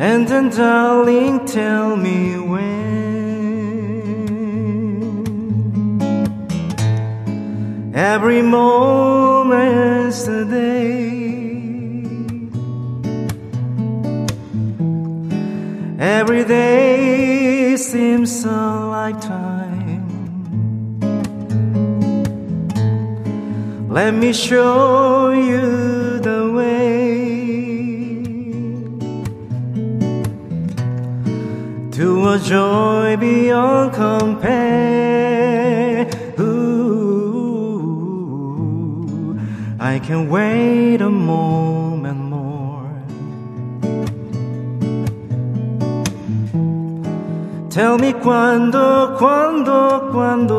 [0.00, 2.80] And then, darling, tell me when.
[7.94, 11.09] Every moment's a day.
[16.00, 20.08] Every day seems a lifetime.
[23.90, 27.50] Let me show you the way
[31.90, 34.48] to a joy beyond compare.
[36.40, 37.28] Ooh,
[39.78, 41.79] I can wait a moment
[47.70, 50.58] Tell me cuando, cuando, cuando.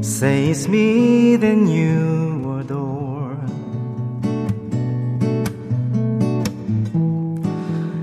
[0.00, 3.36] Say it's me then you adore.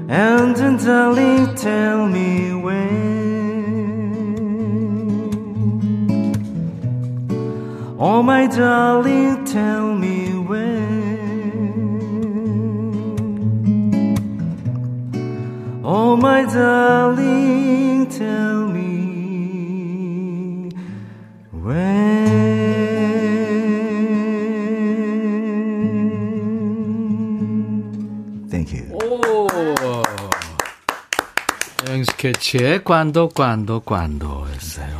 [0.09, 2.97] And then, darling, tell me when.
[7.97, 10.16] Oh, my darling, tell me
[15.90, 20.70] Oh, my darling, tell me
[21.54, 22.18] when.
[28.52, 28.84] Thank you.
[29.02, 29.48] 오.
[31.88, 35.00] 여행 스케치의 관도, 관도, 관도였어요.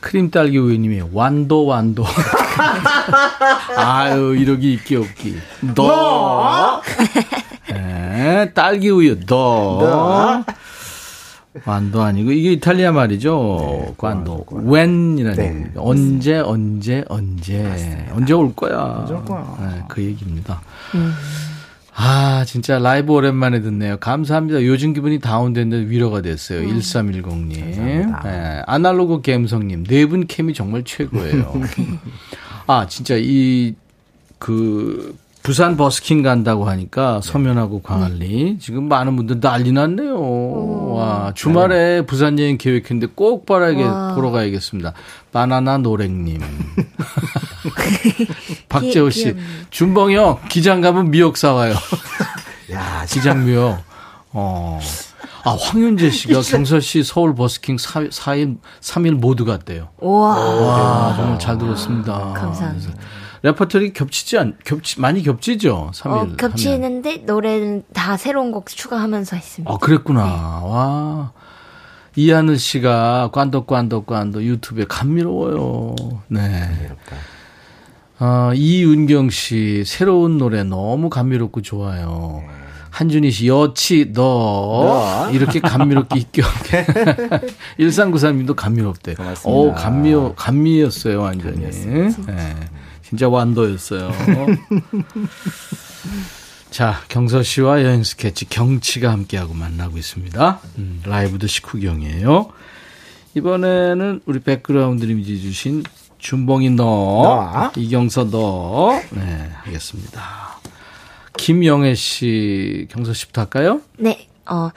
[0.00, 2.04] 크림 딸기 우유님이 완도, 완도.
[3.74, 5.38] 아유, 이러기 있기 없기.
[5.74, 6.82] 너.
[8.28, 10.44] 네, 딸기 우유, 너.
[11.64, 13.94] 완도 아니고 이게 이탈리아 말이죠.
[13.96, 14.44] 관도.
[14.52, 15.70] when이라는 네.
[15.76, 17.64] 언제 언제 언제
[18.12, 18.98] 언제 올 거야.
[19.00, 19.56] 언제 올 거야.
[19.60, 20.60] 네, 그 얘기입니다.
[21.96, 23.96] 아, 진짜 라이브 오랜만에 듣네요.
[23.96, 24.62] 감사합니다.
[24.64, 26.60] 요즘 기분이 다운됐는데 위로가 됐어요.
[26.60, 28.22] 1310님.
[28.22, 29.84] 네, 아날로그 갬성님.
[29.84, 31.52] 네 분 캠이 정말 최고예요.
[32.68, 33.74] 아, 진짜 이,
[34.38, 35.16] 그,
[35.48, 40.92] 부산 버스킹 간다고 하니까 서면하고 광안리 지금 많은 분들 난리 났네요.
[40.92, 43.82] 와 주말에 부산 여행 계획했는데 꼭 봐라게
[44.14, 44.92] 보러 가야겠습니다.
[45.32, 46.42] 바나나 노랭님,
[48.68, 49.36] 박재호 씨.
[49.70, 51.72] 준봉이 형 기장 가면 미역 사와요.
[52.70, 53.78] 야, 기장 미역.
[54.32, 54.78] 어.
[55.44, 59.88] 아 황윤재 씨가 경서 씨 서울 버스킹 4, 4일 3일 모두 갔대요.
[59.98, 60.38] 우와.
[60.38, 62.34] 와 정말 잘 들었습니다.
[62.34, 62.92] 감사합니다.
[63.42, 65.90] 레퍼토리 겹치지 않 겹치 많이 겹치죠.
[65.94, 69.72] 3일 어, 겹치는데 노래는 다 새로운 곡 추가하면서 했습니다.
[69.72, 70.22] 아, 그랬구나.
[70.22, 71.32] 와.
[72.16, 75.94] 이하늘 씨가 꽌도 꽌도 꽌도 유튜브에 감미로워요.
[76.28, 76.68] 네.
[78.18, 82.42] 아, 이윤경 씨 새로운 노래 너무 감미롭고 좋아요.
[82.90, 86.42] 한준희 씨 여치 너 이렇게 감미롭게 있겨.
[87.78, 89.14] 1393님도 감미롭대.
[89.14, 89.48] 고맙습니다.
[89.48, 91.70] 오 감미요 감미였어요 완전히.
[91.70, 92.10] 네.
[93.08, 94.12] 진짜 완도였어요.
[96.70, 100.60] 자, 경서 씨와 여행 스케치 경치가 함께하고 만나고 있습니다.
[100.76, 102.50] 음, 라이브도 식후경이에요.
[103.34, 105.82] 이번에는 우리 백그라운드님이 주신
[106.18, 107.72] 준봉이 너, 너.
[107.76, 110.58] 이경서 너, 네, 하겠습니다.
[111.38, 113.80] 김영애 씨, 경서 씨부터 할까요?
[113.96, 114.68] 네, 어,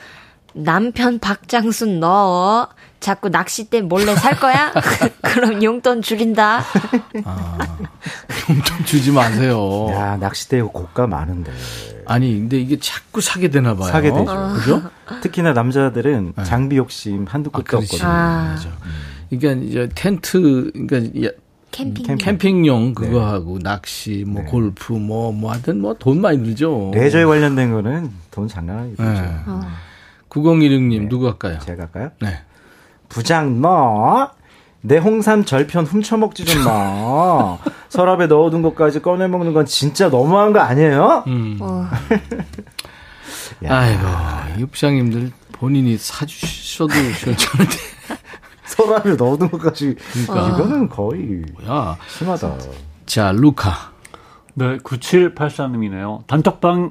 [0.53, 2.67] 남편 박장순 너
[2.99, 4.71] 자꾸 낚싯대 몰래 살 거야?
[5.21, 6.63] 그럼 용돈 줄인다.
[8.65, 9.87] 좀 주지 마세요.
[9.91, 11.51] 야, 낚싯대 고가 많은데.
[12.05, 13.89] 아니, 근데 이게 자꾸 사게 되나 봐요.
[13.91, 14.53] 사게 되죠.
[14.55, 14.81] 그죠?
[15.21, 17.95] 특히나 남자들은 장비 욕심 한두 아, 끝도 그렇지.
[17.95, 18.09] 없거든요.
[18.09, 18.53] 아.
[18.55, 18.69] 맞아.
[19.29, 21.31] 그러니까 이제 텐트, 그러니까 야-
[21.71, 22.17] 캠핑.
[22.17, 26.91] 캠핑 용 그거 하고 낚시, 뭐 골프, 뭐, 뭐 하여튼 뭐돈 많이 들죠.
[26.93, 29.01] 레저에 관련된 거는 돈 장난 아니죠.
[29.01, 29.35] 네.
[30.31, 31.59] 9016님, 누구 할까요?
[31.59, 32.11] 제가 할까요?
[32.21, 32.39] 네.
[33.09, 34.31] 부장 너.
[34.83, 37.57] 내 홍삼 절편 훔쳐먹지 좀 마.
[37.89, 41.23] 서랍에 넣어둔 것까지 꺼내먹는 건 진짜 너무한 거 아니에요?
[41.27, 41.57] 음.
[41.61, 41.87] 어,
[43.67, 44.03] 아이고,
[44.57, 47.77] 이 부장님들 본인이 사주셔도 괜찮은데.
[48.65, 49.95] 서랍에 넣어둔 것까지.
[50.27, 50.55] 그러니까.
[50.55, 51.97] 이거는 거의 야.
[52.07, 52.57] 심하다.
[53.05, 53.90] 자, 루카.
[54.53, 56.25] 네, 9784님이네요.
[56.27, 56.89] 단톡방에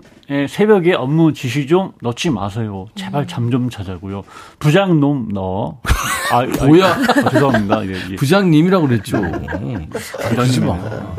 [0.49, 2.87] 새벽에 업무 지시 좀 넣지 마세요.
[2.95, 4.23] 제발 잠 좀 자자고요.
[4.59, 5.81] 부장놈 넣어.
[6.33, 6.87] 아, 뭐야?
[6.93, 7.87] 아, 죄송합니다.
[7.87, 8.17] 예, 예.
[8.17, 9.21] 부장님이라고 그랬죠.
[10.29, 10.79] 부장님, 마.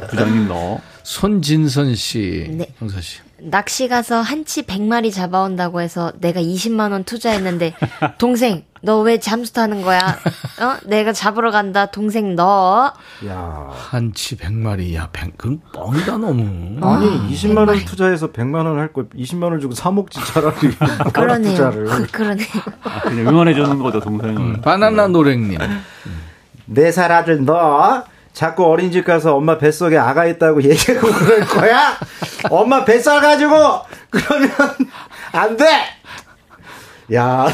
[0.09, 0.79] 부장님 넣어.
[1.03, 2.47] 손진선 씨.
[2.57, 2.67] 네.
[2.77, 3.19] 형사 씨.
[3.39, 7.73] 낚시 가서 한치 100마리 잡아온다고 해서 내가 20만 원 투자했는데
[8.17, 9.99] 동생 너 왜 잠수 타는 거야?
[10.59, 10.77] 어?
[10.85, 11.85] 내가 잡으러 간다.
[11.87, 12.91] 동생 너.
[13.27, 14.95] 야 한치 100마리.
[14.95, 16.43] 야, 100, 그건 뻥이다, 너무.
[16.85, 20.55] 아니, 아, 20만 원 투자해서 100만 원 할 거 20만 원 주고 사 먹지 차라리.
[21.13, 21.51] 그러네요.
[21.51, 22.07] 투자를.
[22.11, 22.47] 그러네요.
[22.83, 24.37] 아, 그냥 응원해 주는 거죠, 동생을.
[24.37, 25.57] 음, 바나나 노랭님.
[26.65, 28.03] 내살 아들 너
[28.33, 31.97] 자꾸 어린이집 가서 엄마 뱃속에 아가 있다고 얘기하고 그럴 거야?
[32.49, 34.49] 엄마 뱃살 가지고 그러면
[35.33, 35.65] 안 돼.
[37.13, 37.47] 야.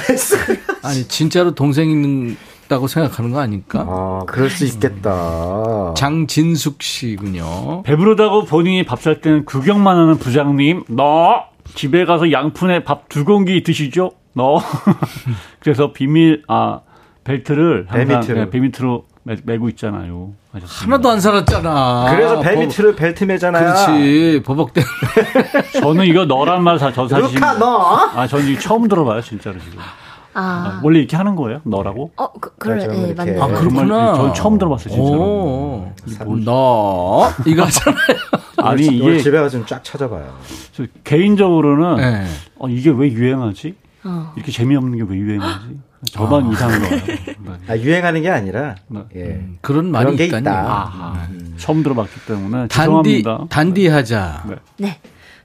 [0.84, 2.36] 아니, 진짜로 동생
[2.66, 3.86] 있다고 생각하는 거 아닐까?
[3.88, 5.94] 아, 그럴 수 있겠다.
[5.96, 7.84] 장진숙 씨군요.
[7.84, 11.46] 배부르다고 본인이 밥 살 때는 구경만 하는 부장님, 너
[11.76, 14.12] 집에 가서 양푼에 밥 두 공기 드시죠?
[14.34, 14.60] 너
[15.60, 16.82] 그래서 비밀 아
[17.24, 18.40] 벨트를 항상 배 밑으로.
[18.46, 20.34] 네, 배 밑으로 매, 매고 있잖아요.
[20.58, 20.84] 하셨습니다.
[20.96, 22.06] 하나도 안 살았잖아.
[22.12, 23.64] 그래서 배 버- 밑으로 벨트 매잖아요.
[23.64, 24.42] 그렇지.
[24.46, 24.82] 버벅대.
[25.82, 28.10] 저는 이거 너란 말저 사실 루카 너.
[28.16, 29.80] 아 저는 이거 처음 들어봐요 진짜로 지금.
[29.80, 30.82] 아, 아.
[30.84, 31.62] 원래 이렇게 하는 거예요?
[31.64, 32.12] 너라고?
[32.16, 33.14] 어, 그, 그래, 네.
[33.16, 33.44] 맞네요.
[33.44, 34.14] 아, 그렇구나.
[34.14, 36.38] 전 처음 들어봤어요, 진짜로.
[36.46, 37.98] 너 이거 하잖아요.
[38.58, 40.32] 아니 이게 집에 가서 좀 쫙 찾아봐요.
[40.74, 42.26] 저 개인적으로는 네.
[42.60, 43.76] 어, 이게 왜 유행하지?
[44.04, 44.32] 어.
[44.36, 45.66] 이렇게 재미없는 게 왜 유행하지?
[46.06, 47.02] 저만 이상한 거예요.
[47.06, 47.36] 네.
[47.68, 49.02] 아, 유행하는 게 아니라 네.
[49.16, 49.46] 예.
[49.62, 50.42] 그런 말이 그런 게 있다니.
[50.44, 50.54] 있다.
[50.54, 51.28] 아,
[51.58, 53.46] 처음 들어봤기 때문에 단디 죄송합니다.
[53.50, 54.44] 단디하자.
[54.48, 54.56] 네.
[54.78, 55.00] 네.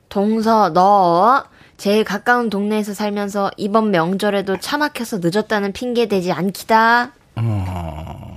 [0.09, 1.45] 동서 너
[1.79, 7.13] 제일 가까운 동네에서 살면서 이번 명절에도 차 막혀서 늦었다는 핑계 대지 않기다.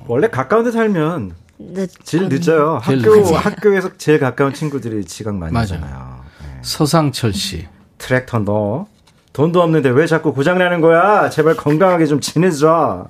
[0.07, 2.80] 원래 가까운 데 살면 늦, 제일 늦어요.
[2.86, 3.38] 제일 학교 늦어요.
[3.38, 5.76] 학교에서 제일 가까운 친구들이 지각 많이 맞아.
[5.76, 6.22] 하잖아요.
[6.43, 6.59] 예.
[6.61, 7.68] 서상철 씨.
[7.97, 8.88] 트랙터 너
[9.36, 11.29] 돈도 없는데 왜 자꾸 고장 나는 거야?
[11.29, 13.09] 제발 건강하게 좀 지내줘.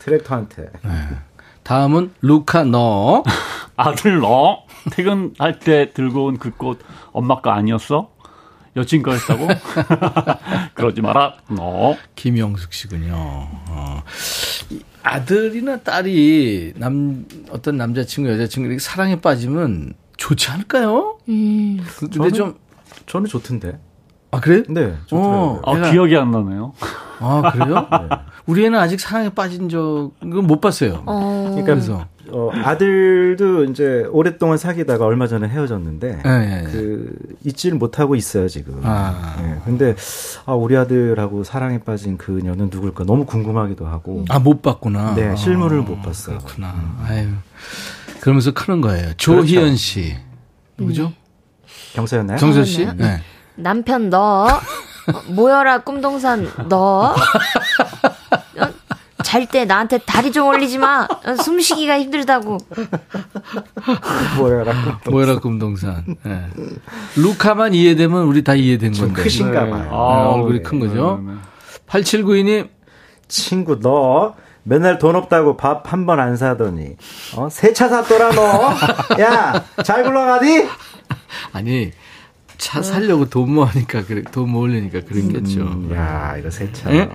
[0.00, 0.70] 트랙터한테.
[1.62, 3.22] 다음은 루카 너.
[3.76, 6.80] 아들 너 퇴근할 때 들고 온 그 꽃
[7.12, 8.10] 엄마 거 아니었어?
[8.74, 9.46] 여친 거였다고?
[10.74, 11.34] 그러지 마라.
[11.48, 11.94] 너.
[12.16, 13.12] 김영숙 씨군요.
[13.14, 14.02] 어.
[14.70, 21.18] 이 아들이나 딸이 남 어떤 남자친구 여자친구 이렇게 사랑에 빠지면 좋지 않을까요?
[21.28, 21.78] 음.
[21.86, 22.54] 그- 근데 저는 좀
[23.06, 23.78] 저는 좋던데.
[24.36, 24.62] 아 그래?
[24.68, 25.62] 네, 어, 좋더라고요.
[25.64, 26.72] 아, 내가- 기억이 안 나네요.
[27.20, 27.86] 아 그래요?
[28.46, 31.02] 우리 애는 아직 사랑에 빠진 적은 못 봤어요.
[31.06, 31.46] 어.
[31.50, 36.64] 그러니까 그래서 어, 아들도 이제 오랫동안 사귀다가 얼마 전에 헤어졌는데 예.
[36.70, 37.14] 그
[37.44, 38.80] 잊지를 못하고 있어요 지금.
[38.84, 39.36] 아.
[39.40, 39.94] 예, 근데
[40.44, 44.24] 아 우리 아들하고 사랑에 빠진 그녀는 누굴까 너무 궁금하기도 하고.
[44.28, 45.14] 아못 봤구나.
[45.14, 46.38] 네, 아, 실물을 못 봤어요.
[46.38, 46.74] 그렇구나.
[47.06, 47.28] 아유.
[48.20, 49.14] 그러면서 크는 거예요.
[49.16, 49.76] 조희연 그렇죠.
[49.76, 50.16] 씨.
[50.76, 51.12] 누구죠?
[51.94, 52.36] 경사였나요?
[52.38, 52.84] 정서 씨?
[52.84, 53.02] 저는요?
[53.02, 53.20] 네.
[53.56, 57.14] 남편 너 어, 모여라 꿈동산 너 어?
[59.22, 61.08] 잘때 나한테 다리 좀 올리지 마.
[61.10, 62.58] 어, 숨쉬기가 힘들다고.
[64.38, 65.00] 뭐야라.
[65.10, 66.04] 모여라 꿈동산.
[66.22, 66.46] 네.
[67.16, 69.22] 루카만 이해되면 우리 다 이해된 건데.
[69.22, 69.70] 크신가 네.
[69.70, 69.82] 봐요.
[69.82, 70.62] 네, 아, 얼굴이 네.
[70.62, 71.20] 큰 거죠.
[71.24, 71.38] 네, 네.
[71.88, 72.68] 8792님,
[73.26, 76.96] 친구 너 맨날 돈 없다고 밥 한 번 안 사더니
[77.36, 77.48] 어?
[77.50, 78.74] 새 차 샀더라 너.
[79.20, 80.68] 야, 잘 굴러가디?
[81.52, 81.90] 아니,
[82.58, 85.60] 차 살려고 돈 모으니까, 그래, 돈 모으려니까 그랬겠죠.
[85.60, 86.92] 음, 야, 이거 새 차.
[86.94, 87.08] 예?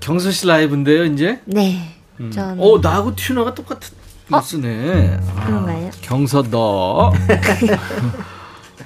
[0.00, 1.40] 경서 씨 라이브인데요, 이제?
[1.44, 1.94] 네.
[2.32, 3.96] 전 어, 나하고 튜너가 똑같은
[4.30, 5.18] 거 쓰네.
[5.36, 5.90] 아, 그런가요?
[6.00, 7.12] 경서 너.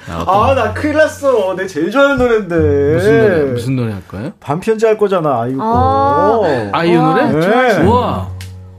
[0.09, 1.55] 아, 나 큰일 났어.
[1.57, 2.95] 내 제일 좋아하는 노래인데.
[2.95, 4.33] 무슨 노래, 무슨 노래 할 거예요?
[4.41, 6.45] 반편지 할 거잖아, 아이유 거.
[6.45, 6.79] 아.
[6.79, 7.31] 아이유 노래?
[7.33, 7.83] 네.
[7.85, 8.29] 우와.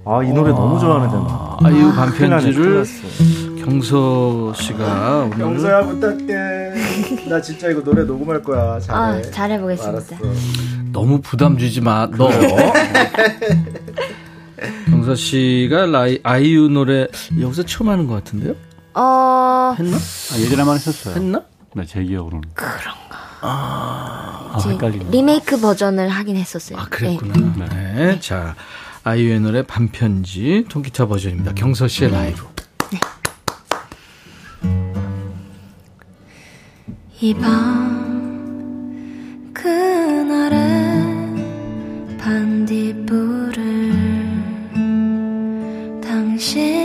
[0.06, 1.58] 아, 이 노래 너무 좋아하는데, 나.
[1.64, 3.53] 아이유 반편지를 큰일 났어.
[3.64, 7.28] 경서 씨가 오늘 영서야, 부탁해.
[7.30, 8.80] 나 진짜 이거 노래 녹음할 거야.
[8.80, 9.00] 잘해.
[9.00, 10.18] 아, 잘해보겠습니다.
[10.18, 10.18] 알았어.
[10.92, 12.30] 너무 부담 주지 마, 너.
[14.90, 17.08] 경서 씨가 라이, 아이유 노래
[17.40, 18.54] 여기서 처음 하는 것 같은데요?
[18.94, 19.98] 어, 했나?
[19.98, 21.16] 아, 예전에만 했었어요.
[21.16, 21.42] 했나?
[21.76, 22.50] 네, 제 기억으로는.
[22.54, 22.94] 그런가.
[23.42, 25.06] 아, 이제 헷갈리네.
[25.10, 26.78] 리메이크 버전을 하긴 했었어요.
[26.80, 27.34] 아, 그랬구나.
[27.58, 27.94] 네.
[27.96, 28.20] 네.
[28.20, 28.56] 자,
[29.04, 31.54] 아이유의 노래 반편지 통기타 버전입니다.
[31.56, 32.53] 경서 씨의 라이브.
[37.24, 37.48] 이 밤
[39.54, 40.60] 그날의
[42.18, 43.62] 반딧불을
[46.02, 46.83] 당신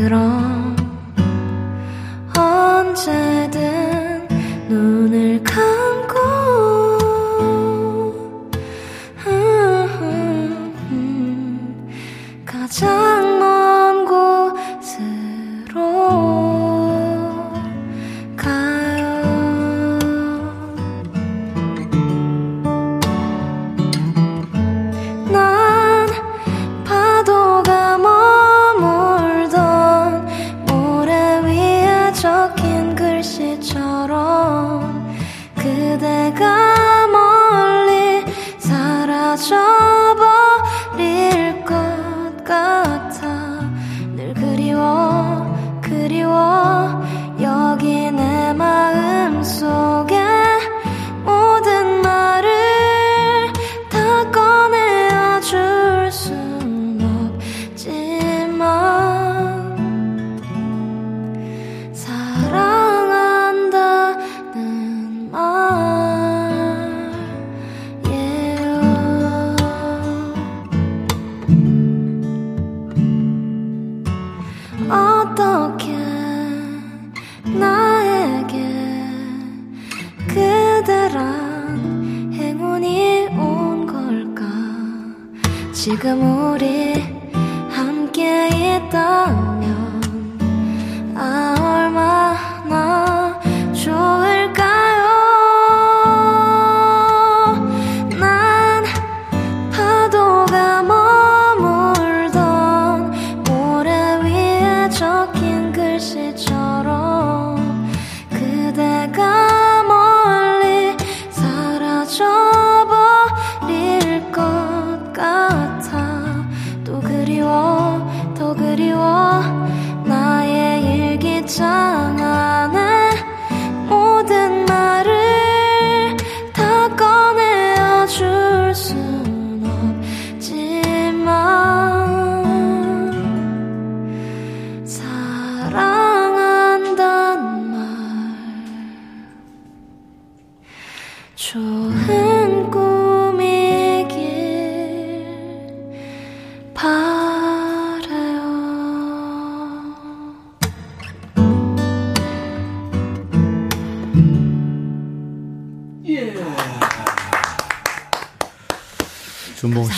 [0.00, 0.53] 그럼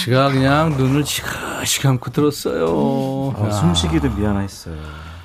[0.07, 3.35] 씨가 그냥 눈을 지그시 감고 들었어요.
[3.37, 4.77] 아, 숨쉬기도 미안했어요.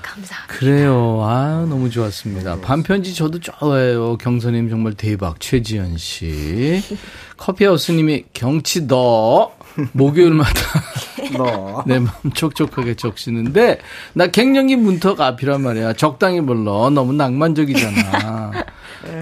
[0.02, 0.48] 감사합니다.
[0.48, 1.20] 그래요.
[1.22, 2.60] 아, 너무 좋았습니다.
[2.62, 4.18] 반편지 저도 좋아해요.
[4.18, 5.40] 경선님 정말 대박.
[5.40, 6.82] 최지연 씨.
[7.38, 9.52] 커피하우스님이 경치 너.
[9.94, 10.52] 목요일마다
[11.38, 11.84] 너.
[11.86, 13.80] 내 마음 촉촉하게 적시는데
[14.14, 15.94] 나 갱년기 문턱 앞이란 말이야.
[15.94, 16.90] 적당히 불러.
[16.90, 18.52] 너무 낭만적이잖아.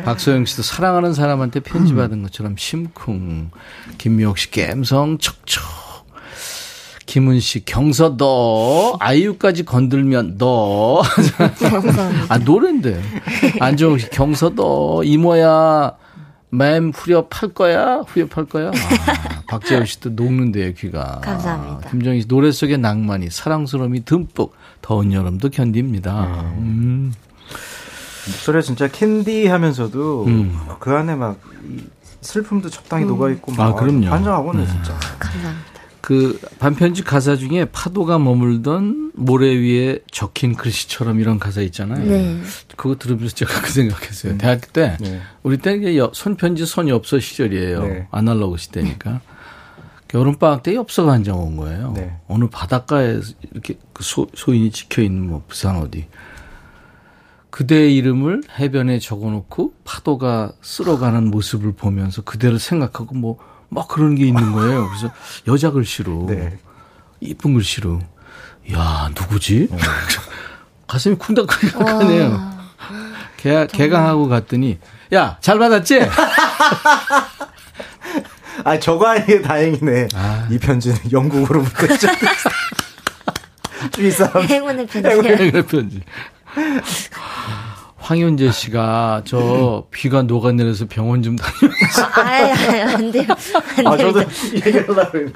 [0.05, 3.51] 박소영 씨도 사랑하는 사람한테 편지 받은 것처럼 심쿵.
[3.97, 5.63] 김미옥 씨 갬성 척척.
[7.05, 11.01] 김은 씨 경서 너 아이유까지 건들면 너.
[12.29, 13.01] 아 노래인데.
[13.59, 15.95] 안정욱 씨 경서 너 이모야
[16.51, 18.03] 맴 후려 팔 거야?
[18.07, 18.69] 후려 팔 거야?
[18.69, 21.19] 아, 박재호 씨도 녹는데요, 귀가.
[21.21, 21.87] 감사합니다.
[21.87, 26.51] 아, 김정희 씨, 노래 속의 낭만이, 사랑스러움이 듬뿍, 더운 여름도 견딥니다.
[26.57, 27.13] 음.
[28.31, 30.57] 목소리가 진짜 캔디 하면서도 음.
[30.79, 31.37] 그 안에 막이
[32.21, 34.07] 슬픔도 적당히 녹아있고 막 아, 그럼요.
[34.07, 34.69] 환장하고는 네.
[34.69, 34.93] 진짜.
[35.19, 35.69] 감사합니다.
[36.01, 42.03] 그 반편지 가사 중에 파도가 머물던 모래 위에 적힌 글씨처럼 이런 가사 있잖아요.
[42.05, 42.39] 네.
[42.77, 44.37] 그거 들으면서 제가 그 생각했어요.
[44.37, 45.21] 대학교 때, 네.
[45.43, 47.83] 우리 때 이게 여- 손편지 손이 없어 시절이에요.
[47.83, 48.07] 네.
[48.11, 49.21] 아날로그 시대니까.
[50.13, 51.91] 여름방학 때 엽서가 한 장 온 거예요.
[51.95, 52.17] 네.
[52.27, 53.19] 어느 바닷가에
[53.51, 56.07] 이렇게 그 소, 소인이 지켜 있는 뭐 부산 어디.
[57.51, 64.51] 그대의 이름을 해변에 적어놓고 파도가 쓸어가는 모습을 보면서 그대를 생각하고 뭐 막 그런 게 있는
[64.51, 64.87] 거예요.
[64.87, 65.13] 그래서
[65.47, 66.57] 여자 글씨로 네.
[67.19, 67.99] 이쁜 글씨로
[68.73, 69.69] 야 누구지?
[70.87, 72.57] 가슴이 쿵닥쿵닥하네요.
[73.37, 74.79] 개, 개강하고 갔더니
[75.13, 75.99] 야 잘 받았지?
[78.65, 80.07] 아, 저거 아니게 다행이네.
[80.15, 80.47] 아.
[80.51, 82.49] 이 편지는 영국으로부터 시작됐어.
[83.99, 84.43] 이 사람.
[84.43, 85.21] 행운의 편지요.
[85.21, 86.01] 그래 편지.
[87.97, 91.51] 황현재 씨가 저 비가 녹아내려서 병원 좀 다녀.
[92.15, 93.25] 아예 안 돼요.
[93.77, 94.11] 안 아, 돼요.
[94.13, 94.21] 저도
[94.53, 95.33] 이 얘기를 하려고 했는데.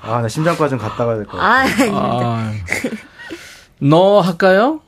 [0.00, 1.46] 아, 나 심장과 좀 갔다 가야 될 것 같아.
[1.46, 1.92] 아, 아닙니다.
[1.92, 2.52] 아,
[3.80, 4.80] 너 할까요?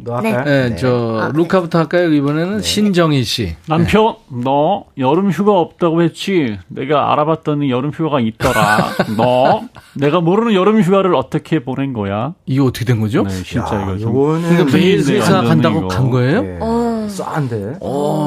[0.00, 0.30] 너 네.
[0.30, 0.68] 할까요?
[0.70, 1.38] 네, 저 아, 네.
[1.38, 2.12] 루카부터 할까요?
[2.12, 3.56] 이번에는 신정희 씨.
[3.66, 6.56] 남편, 너 여름 휴가 없다고 했지?
[6.68, 8.78] 내가 알아봤더니 여름 휴가가 있더라.
[9.16, 9.62] 너
[9.96, 12.34] 내가 모르는 여름 휴가를 어떻게 보낸 거야?
[12.46, 13.24] 이거 어떻게 된 거죠?
[13.24, 15.88] 네, 진짜 야, 이거 좀 요거는 그러니까 매일 회사 간다고 이거.
[15.88, 16.44] 간 거예요?
[16.44, 16.58] 예.
[16.60, 17.06] 어.
[17.08, 17.78] 싸한데.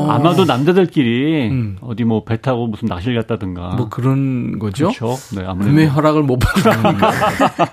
[0.09, 1.77] 아마도 남자들끼리 음.
[1.81, 3.75] 어디 뭐 배 타고 무슨 낚시를 갔다든가.
[3.77, 4.89] 뭐 그런 거죠?
[4.91, 5.15] 그렇죠.
[5.35, 7.11] 네, 아무래도 구매 허락을 못 받으니까.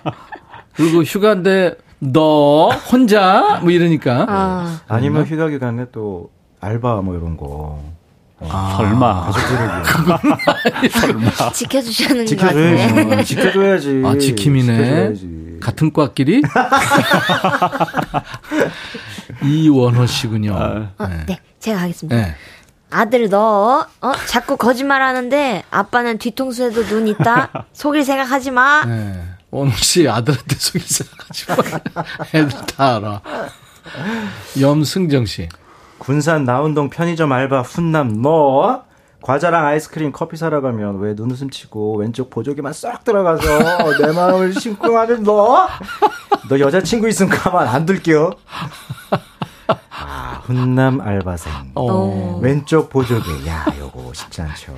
[0.76, 4.26] 그리고 휴가인데 너 혼자 뭐 이러니까.
[4.28, 6.30] 아, 아니면 휴가 기간에 또
[6.60, 7.80] 알바 뭐 이런 거.
[8.40, 9.30] 아, 설마.
[9.32, 11.30] 가족들을 위해.
[11.54, 12.26] 지켜주시는.
[12.26, 13.14] 지켜줘야지.
[13.14, 14.02] 어, 지켜줘야지.
[14.04, 14.76] 아, 지킴이네.
[14.76, 15.58] 지켜줘야지.
[15.60, 16.42] 같은 과끼리?
[19.42, 20.54] 이원호 씨군요.
[20.56, 20.90] 아.
[20.98, 22.16] 어, 네, 제가 하겠습니다.
[22.16, 22.34] 네.
[22.90, 27.66] 아들 너, 어, 자꾸 거짓말 하는데 아빠는 뒤통수에도 눈 있다?
[27.74, 28.84] 속일 생각하지 마.
[28.86, 29.20] 네.
[29.50, 31.46] 원호 씨 아들한테 속이 생각하지
[31.94, 32.04] 마.
[32.34, 33.22] 애들 다 알아.
[34.60, 35.48] 염승정 씨.
[35.98, 38.84] 군산 나운동 편의점 알바 훈남 너
[39.22, 45.24] 과자랑 아이스크림 커피 사러 가면 왜 눈웃음 치고 왼쪽 보조개만 쏙 들어가서 내 마음을 심쿵하는
[45.24, 45.68] 너?
[46.48, 48.30] 너 여자친구 있으면 가만 안 둘게요.
[49.90, 51.52] 아, 훈남 알바생.
[51.74, 52.38] 어.
[52.40, 53.46] 왼쪽 보조개.
[53.48, 54.74] 야, 요거 쉽지 않죠.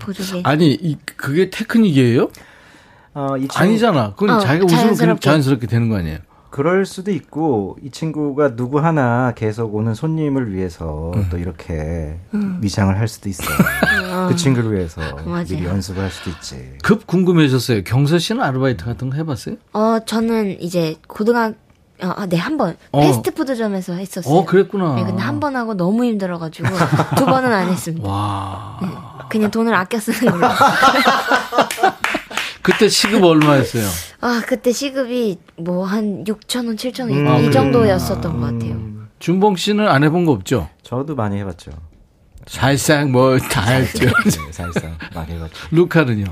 [0.00, 0.42] 보조개.
[0.44, 2.28] 아니, 이, 그게 테크닉이에요?
[3.18, 4.12] 어, 이 친구, 아니잖아.
[4.16, 5.20] 그건 어, 자기가 웃으면 그냥 자연스럽게.
[5.20, 6.18] 자연스럽게 되는 거 아니에요?
[6.50, 11.26] 그럴 수도 있고 이 친구가 누구 하나 계속 오는 손님을 위해서 음.
[11.30, 12.18] 또 이렇게
[12.62, 13.48] 위장을 할 수도 있어요.
[14.28, 15.44] 그 친구를 위해서 맞아요.
[15.44, 16.76] 미리 연습을 할 수도 있지.
[16.82, 17.84] 급 궁금해졌어요.
[17.84, 19.56] 경서 씨는 아르바이트 같은 거 해봤어요?
[19.74, 21.54] 어, 저는 이제 고등학,
[22.02, 22.76] 어, 아, 네, 한 번.
[22.92, 23.00] 어.
[23.02, 24.34] 패스트푸드점에서 했었어요.
[24.34, 24.94] 어, 그랬구나.
[24.94, 26.68] 네, 근데 한 번 하고 너무 힘들어가지고
[27.16, 28.08] 두 번은 안 했습니다.
[28.08, 28.78] 와.
[28.80, 28.88] 네,
[29.28, 30.48] 그냥 돈을 아껴 쓰는 걸로.
[32.70, 33.84] 그때 시급 얼마였어요?
[34.20, 37.44] 아, 그때 시급이 뭐 한 6,000원, 7,000원 음.
[37.44, 37.50] 이 아?
[37.50, 38.76] 정도였었던 것 같아요.
[39.20, 40.68] 준봉 씨는 안 해본 거 없죠?
[40.82, 41.70] 저도 많이 해봤죠.
[42.46, 44.04] 살짝 뭐다 했죠.
[44.06, 45.54] 네, 사실상 많이 해봤죠.
[45.70, 46.26] 루카는요?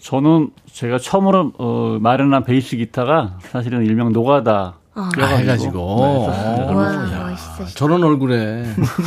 [0.00, 5.10] 저는 제가 처음으로 어, 마련한 베이스 기타가 사실은 일명 노가다 아.
[5.18, 5.72] 아, 해가지고.
[5.72, 6.74] 네, 어.
[6.74, 7.78] 와, 야, 멋있으시다.
[7.78, 8.64] 저런 얼굴에.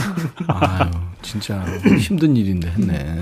[0.48, 0.90] 아유,
[1.22, 1.62] 진짜
[2.00, 3.22] 힘든 일인데 했네.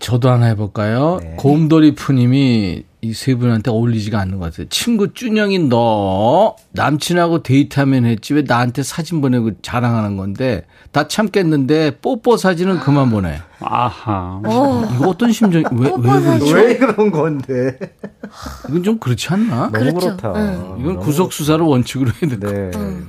[0.00, 1.18] 저도 하나 해볼까요?
[1.22, 1.34] 네.
[1.36, 4.66] 곰돌이 푸님이 이 세 분한테 어울리지가 않는 것 같아요.
[4.68, 12.36] 친구 준영이 너 남친하고 데이트하면 했지 왜 나한테 사진 보내고 자랑하는 건데 다 참겠는데 뽀뽀
[12.36, 13.40] 사진은 그만 보내.
[13.60, 14.42] 아하.
[14.44, 15.62] 이거 어떤 심정?
[15.72, 16.24] 왜, 왜 뽀뽀 그러지?
[16.26, 16.54] 사진.
[16.56, 17.78] 왜 그런 건데?
[18.68, 19.70] 이건 좀 그렇지 않나?
[19.70, 20.00] 너무 그렇죠.
[20.00, 20.32] 그렇다.
[20.36, 20.76] 응.
[20.80, 22.40] 이건 너무 구속 수사를 원칙으로 해야 될것
[22.72, 22.84] 같아요.
[22.90, 23.00] 네.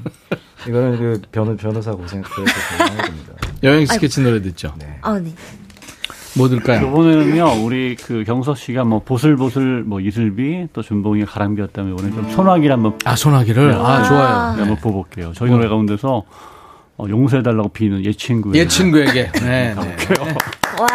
[0.70, 2.54] 이거는 그 변호, 변호사 고생 그래서
[3.04, 3.34] 됩니다.
[3.64, 4.74] 여행 스케치 노래 듣죠.
[4.80, 5.00] 네.
[5.02, 5.34] 아, 네.
[6.38, 6.88] 뭐 들까요?
[6.88, 12.74] 이번에는요, 우리 그 경석 씨가 뭐 보슬보슬 뭐 이슬비 또 준봉이 가람비였다면 이번에 좀 소나기를
[12.74, 13.74] 한번 아, 소나기를?
[13.74, 14.54] 아, 좋아요.
[14.56, 15.34] 네, 한번 뽑아볼게요.
[15.36, 16.24] 저희 노래 가운데서
[16.98, 18.56] 어, 용서해달라고 비는 옛 친구.
[18.56, 19.32] 옛 친구에게.
[19.42, 19.96] 네, 네.
[20.80, 20.88] 와,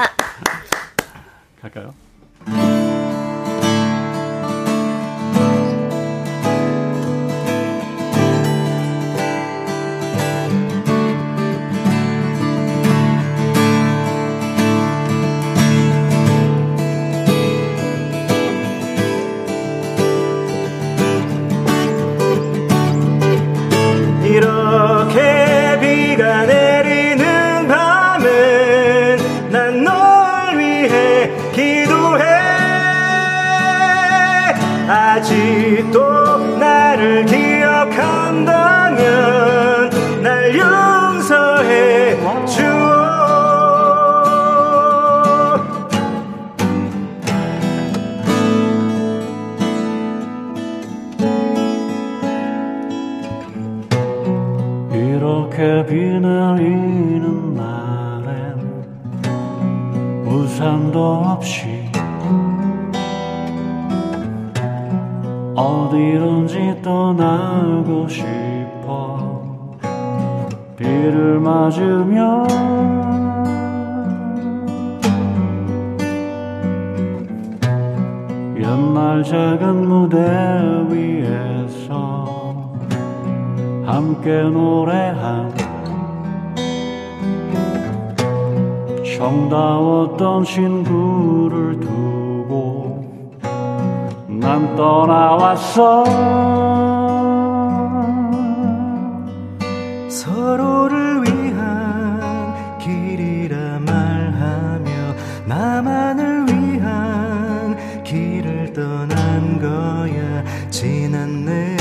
[1.61, 1.93] 갈까요?
[35.27, 37.91] 아직도 나를 기억한다면
[40.23, 42.17] 날 용서해
[42.47, 42.77] 주어.
[54.93, 58.87] 이렇게 비 내리는 날엔
[60.25, 61.76] 우산도 없이
[65.97, 69.43] 어디론지 떠나고 싶어.
[70.77, 72.47] 비를 맞으며
[78.59, 80.19] 옛날 작은 무대
[80.91, 82.27] 위에서
[83.87, 85.55] 함께 노래한
[89.17, 92.16] 정다웠던 친구를 두고
[94.47, 96.05] 난 떠나왔어.
[100.09, 104.89] 서로를 위한 길이라 말하며
[105.47, 110.45] 나만을 위한 길을 떠난 거야.
[110.71, 111.77] 지난 내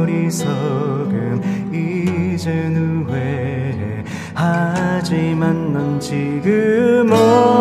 [0.00, 1.42] 어리석음
[1.74, 4.04] 이젠 후회해.
[4.32, 7.55] 하지만 넌 지금 어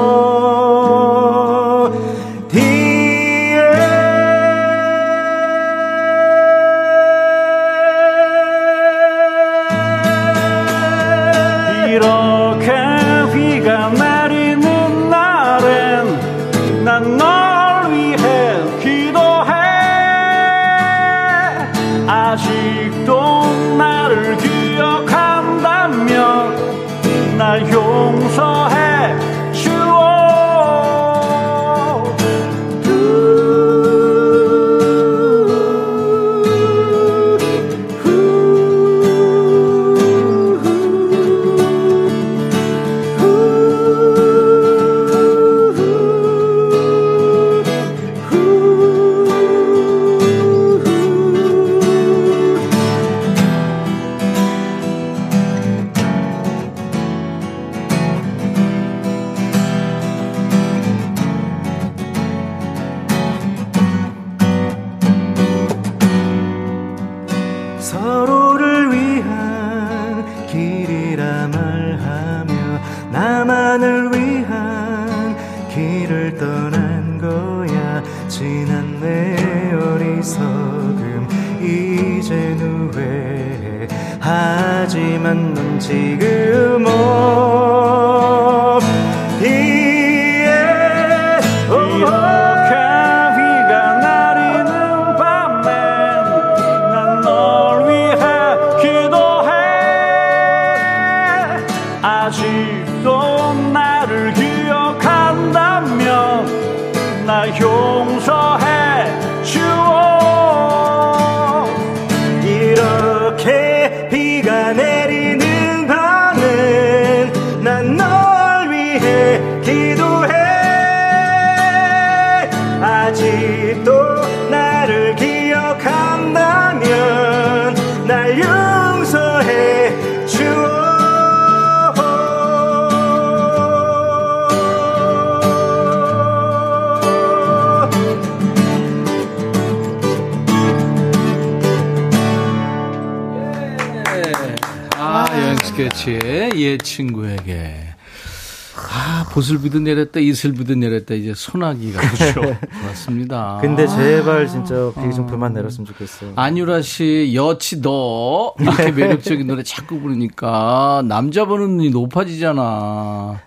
[149.65, 151.99] 아, 보슬비도 내렸다, 이슬비도 내렸다, 이제 소나기가.
[152.11, 152.41] 그렇죠.
[152.83, 153.57] 맞습니다.
[153.61, 156.33] 근데 제발 진짜 비좀 그만 내렸으면 좋겠어요.
[156.35, 158.53] 안유라 씨, 여치 너.
[158.59, 163.41] 이렇게 매력적인 노래 자꾸 부르니까 남자 보는 눈이 높아지잖아.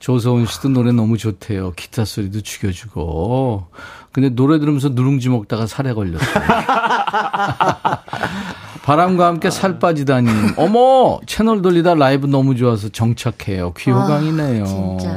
[0.00, 1.72] 조서은 씨도 노래 너무 좋대요.
[1.76, 3.66] 기타 소리도 죽여주고.
[4.10, 6.44] 근데 노래 들으면서 누룽지 먹다가 살에 걸렸어요.
[8.84, 10.28] 바람과 함께 살 빠지다니.
[10.56, 11.20] 어머!
[11.26, 13.72] 채널 돌리다 라이브 너무 좋아서 정착해요.
[13.74, 14.64] 귀호강이네요.
[14.64, 15.10] 진짜.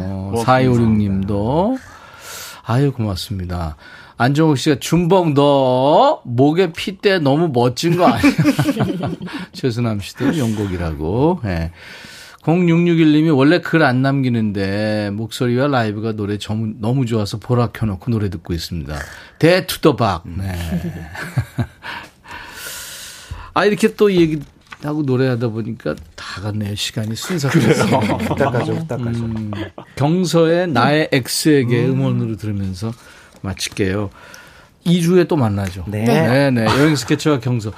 [0.46, 1.78] 4256 님도.
[2.64, 3.76] 아유, 고맙습니다.
[4.18, 8.32] 안정욱 씨가 준봉 너 목에 핏대 너무 멋진 거 아니야?
[9.52, 11.42] 최순남 씨도 영곡이라고.
[11.46, 11.72] 예.
[12.44, 18.54] 0661님이 원래 글 안 남기는데 목소리와 라이브가 노래 정- 너무 좋아서 보라 켜놓고 노래 듣고
[18.54, 18.96] 있습니다.
[19.40, 20.24] 대투더박.
[20.38, 20.54] 네.
[23.56, 24.40] 아 이렇게 또 얘기
[24.84, 26.76] 하고 노래하다 보니까 다 갔네요.
[26.76, 27.96] 시간이 순삭됐어요.
[27.96, 29.20] 후딱가죠, 후딱가죠.
[29.24, 29.52] 음,
[29.96, 32.92] 경서의 나의 X에게 음 원으로 들으면서
[33.42, 34.10] 마칠게요.
[34.86, 35.86] 2주에 또 만나죠.
[35.88, 36.04] 네.
[36.04, 36.66] 네, 네.
[36.66, 37.72] 여행 스케치와 경서.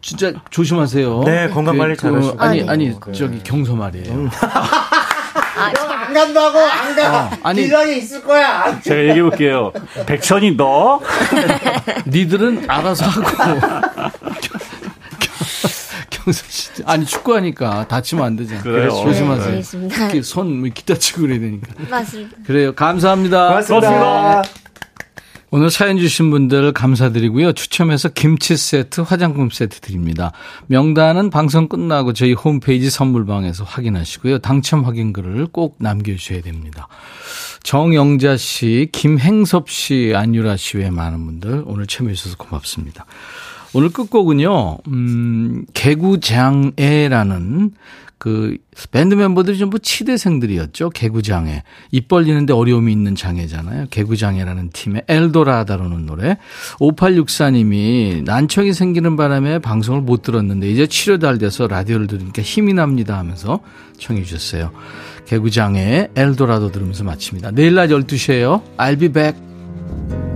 [0.00, 1.22] 진짜 조심하세요.
[1.24, 2.40] 네, 건강 관리 잘하시고.
[2.40, 4.30] 아니, 아, 아니, 저기 경서 말이에요.
[5.56, 7.30] 안 간다고, 안 가.
[7.42, 7.62] 아니.
[7.62, 8.80] 기상에 있을 거야.
[8.80, 9.72] 제가 얘기해 볼게요.
[10.06, 11.00] 백천이 너
[12.06, 14.10] 니들은 알아서 하고.
[16.26, 16.70] 경서 씨.
[16.84, 18.62] 아니, 축구하니까 다치면 안 되잖아요.
[18.62, 18.90] 그래요.
[18.90, 19.46] 조심하세요.
[19.46, 20.22] 네, 알겠습니다.
[20.22, 21.72] 손뭐 기타 치고 그래야 되니까.
[21.88, 22.36] 맞습니다.
[22.44, 22.74] 그래요.
[22.74, 23.48] 감사합니다.
[23.48, 24.42] 고맙습니다.
[25.52, 27.52] 오늘 사연 주신 분들 감사드리고요.
[27.52, 30.32] 추첨해서 김치 세트, 화장품 세트 드립니다.
[30.66, 34.40] 명단은 방송 끝나고 저희 홈페이지 선물방에서 확인하시고요.
[34.40, 36.88] 당첨 확인 글을 꼭 남겨주셔야 됩니다.
[37.62, 43.06] 정영자 씨, 김행섭 씨, 안유라 씨 외 많은 분들 오늘 참여해주셔서 고맙습니다.
[43.76, 47.72] 오늘 끝곡은요, 음, 개구장애라는
[48.16, 48.56] 그
[48.90, 50.88] 밴드 멤버들이 전부 치대생들이었죠.
[50.88, 51.62] 개구장애.
[51.90, 53.88] 입 벌리는데 어려움이 있는 장애잖아요.
[53.90, 56.38] 개구장애라는 팀의 엘도라다라는 노래.
[56.80, 63.18] 5864님이 난청이 생기는 바람에 방송을 못 들었는데 이제 치료 잘 돼서 라디오를 들으니까 힘이 납니다
[63.18, 63.60] 하면서
[63.98, 64.70] 청해 주셨어요.
[65.26, 67.50] 개구장애의 엘도라도 들으면서 마칩니다.
[67.50, 68.62] 내일 낮 12시에요.
[68.78, 70.35] I'll be back.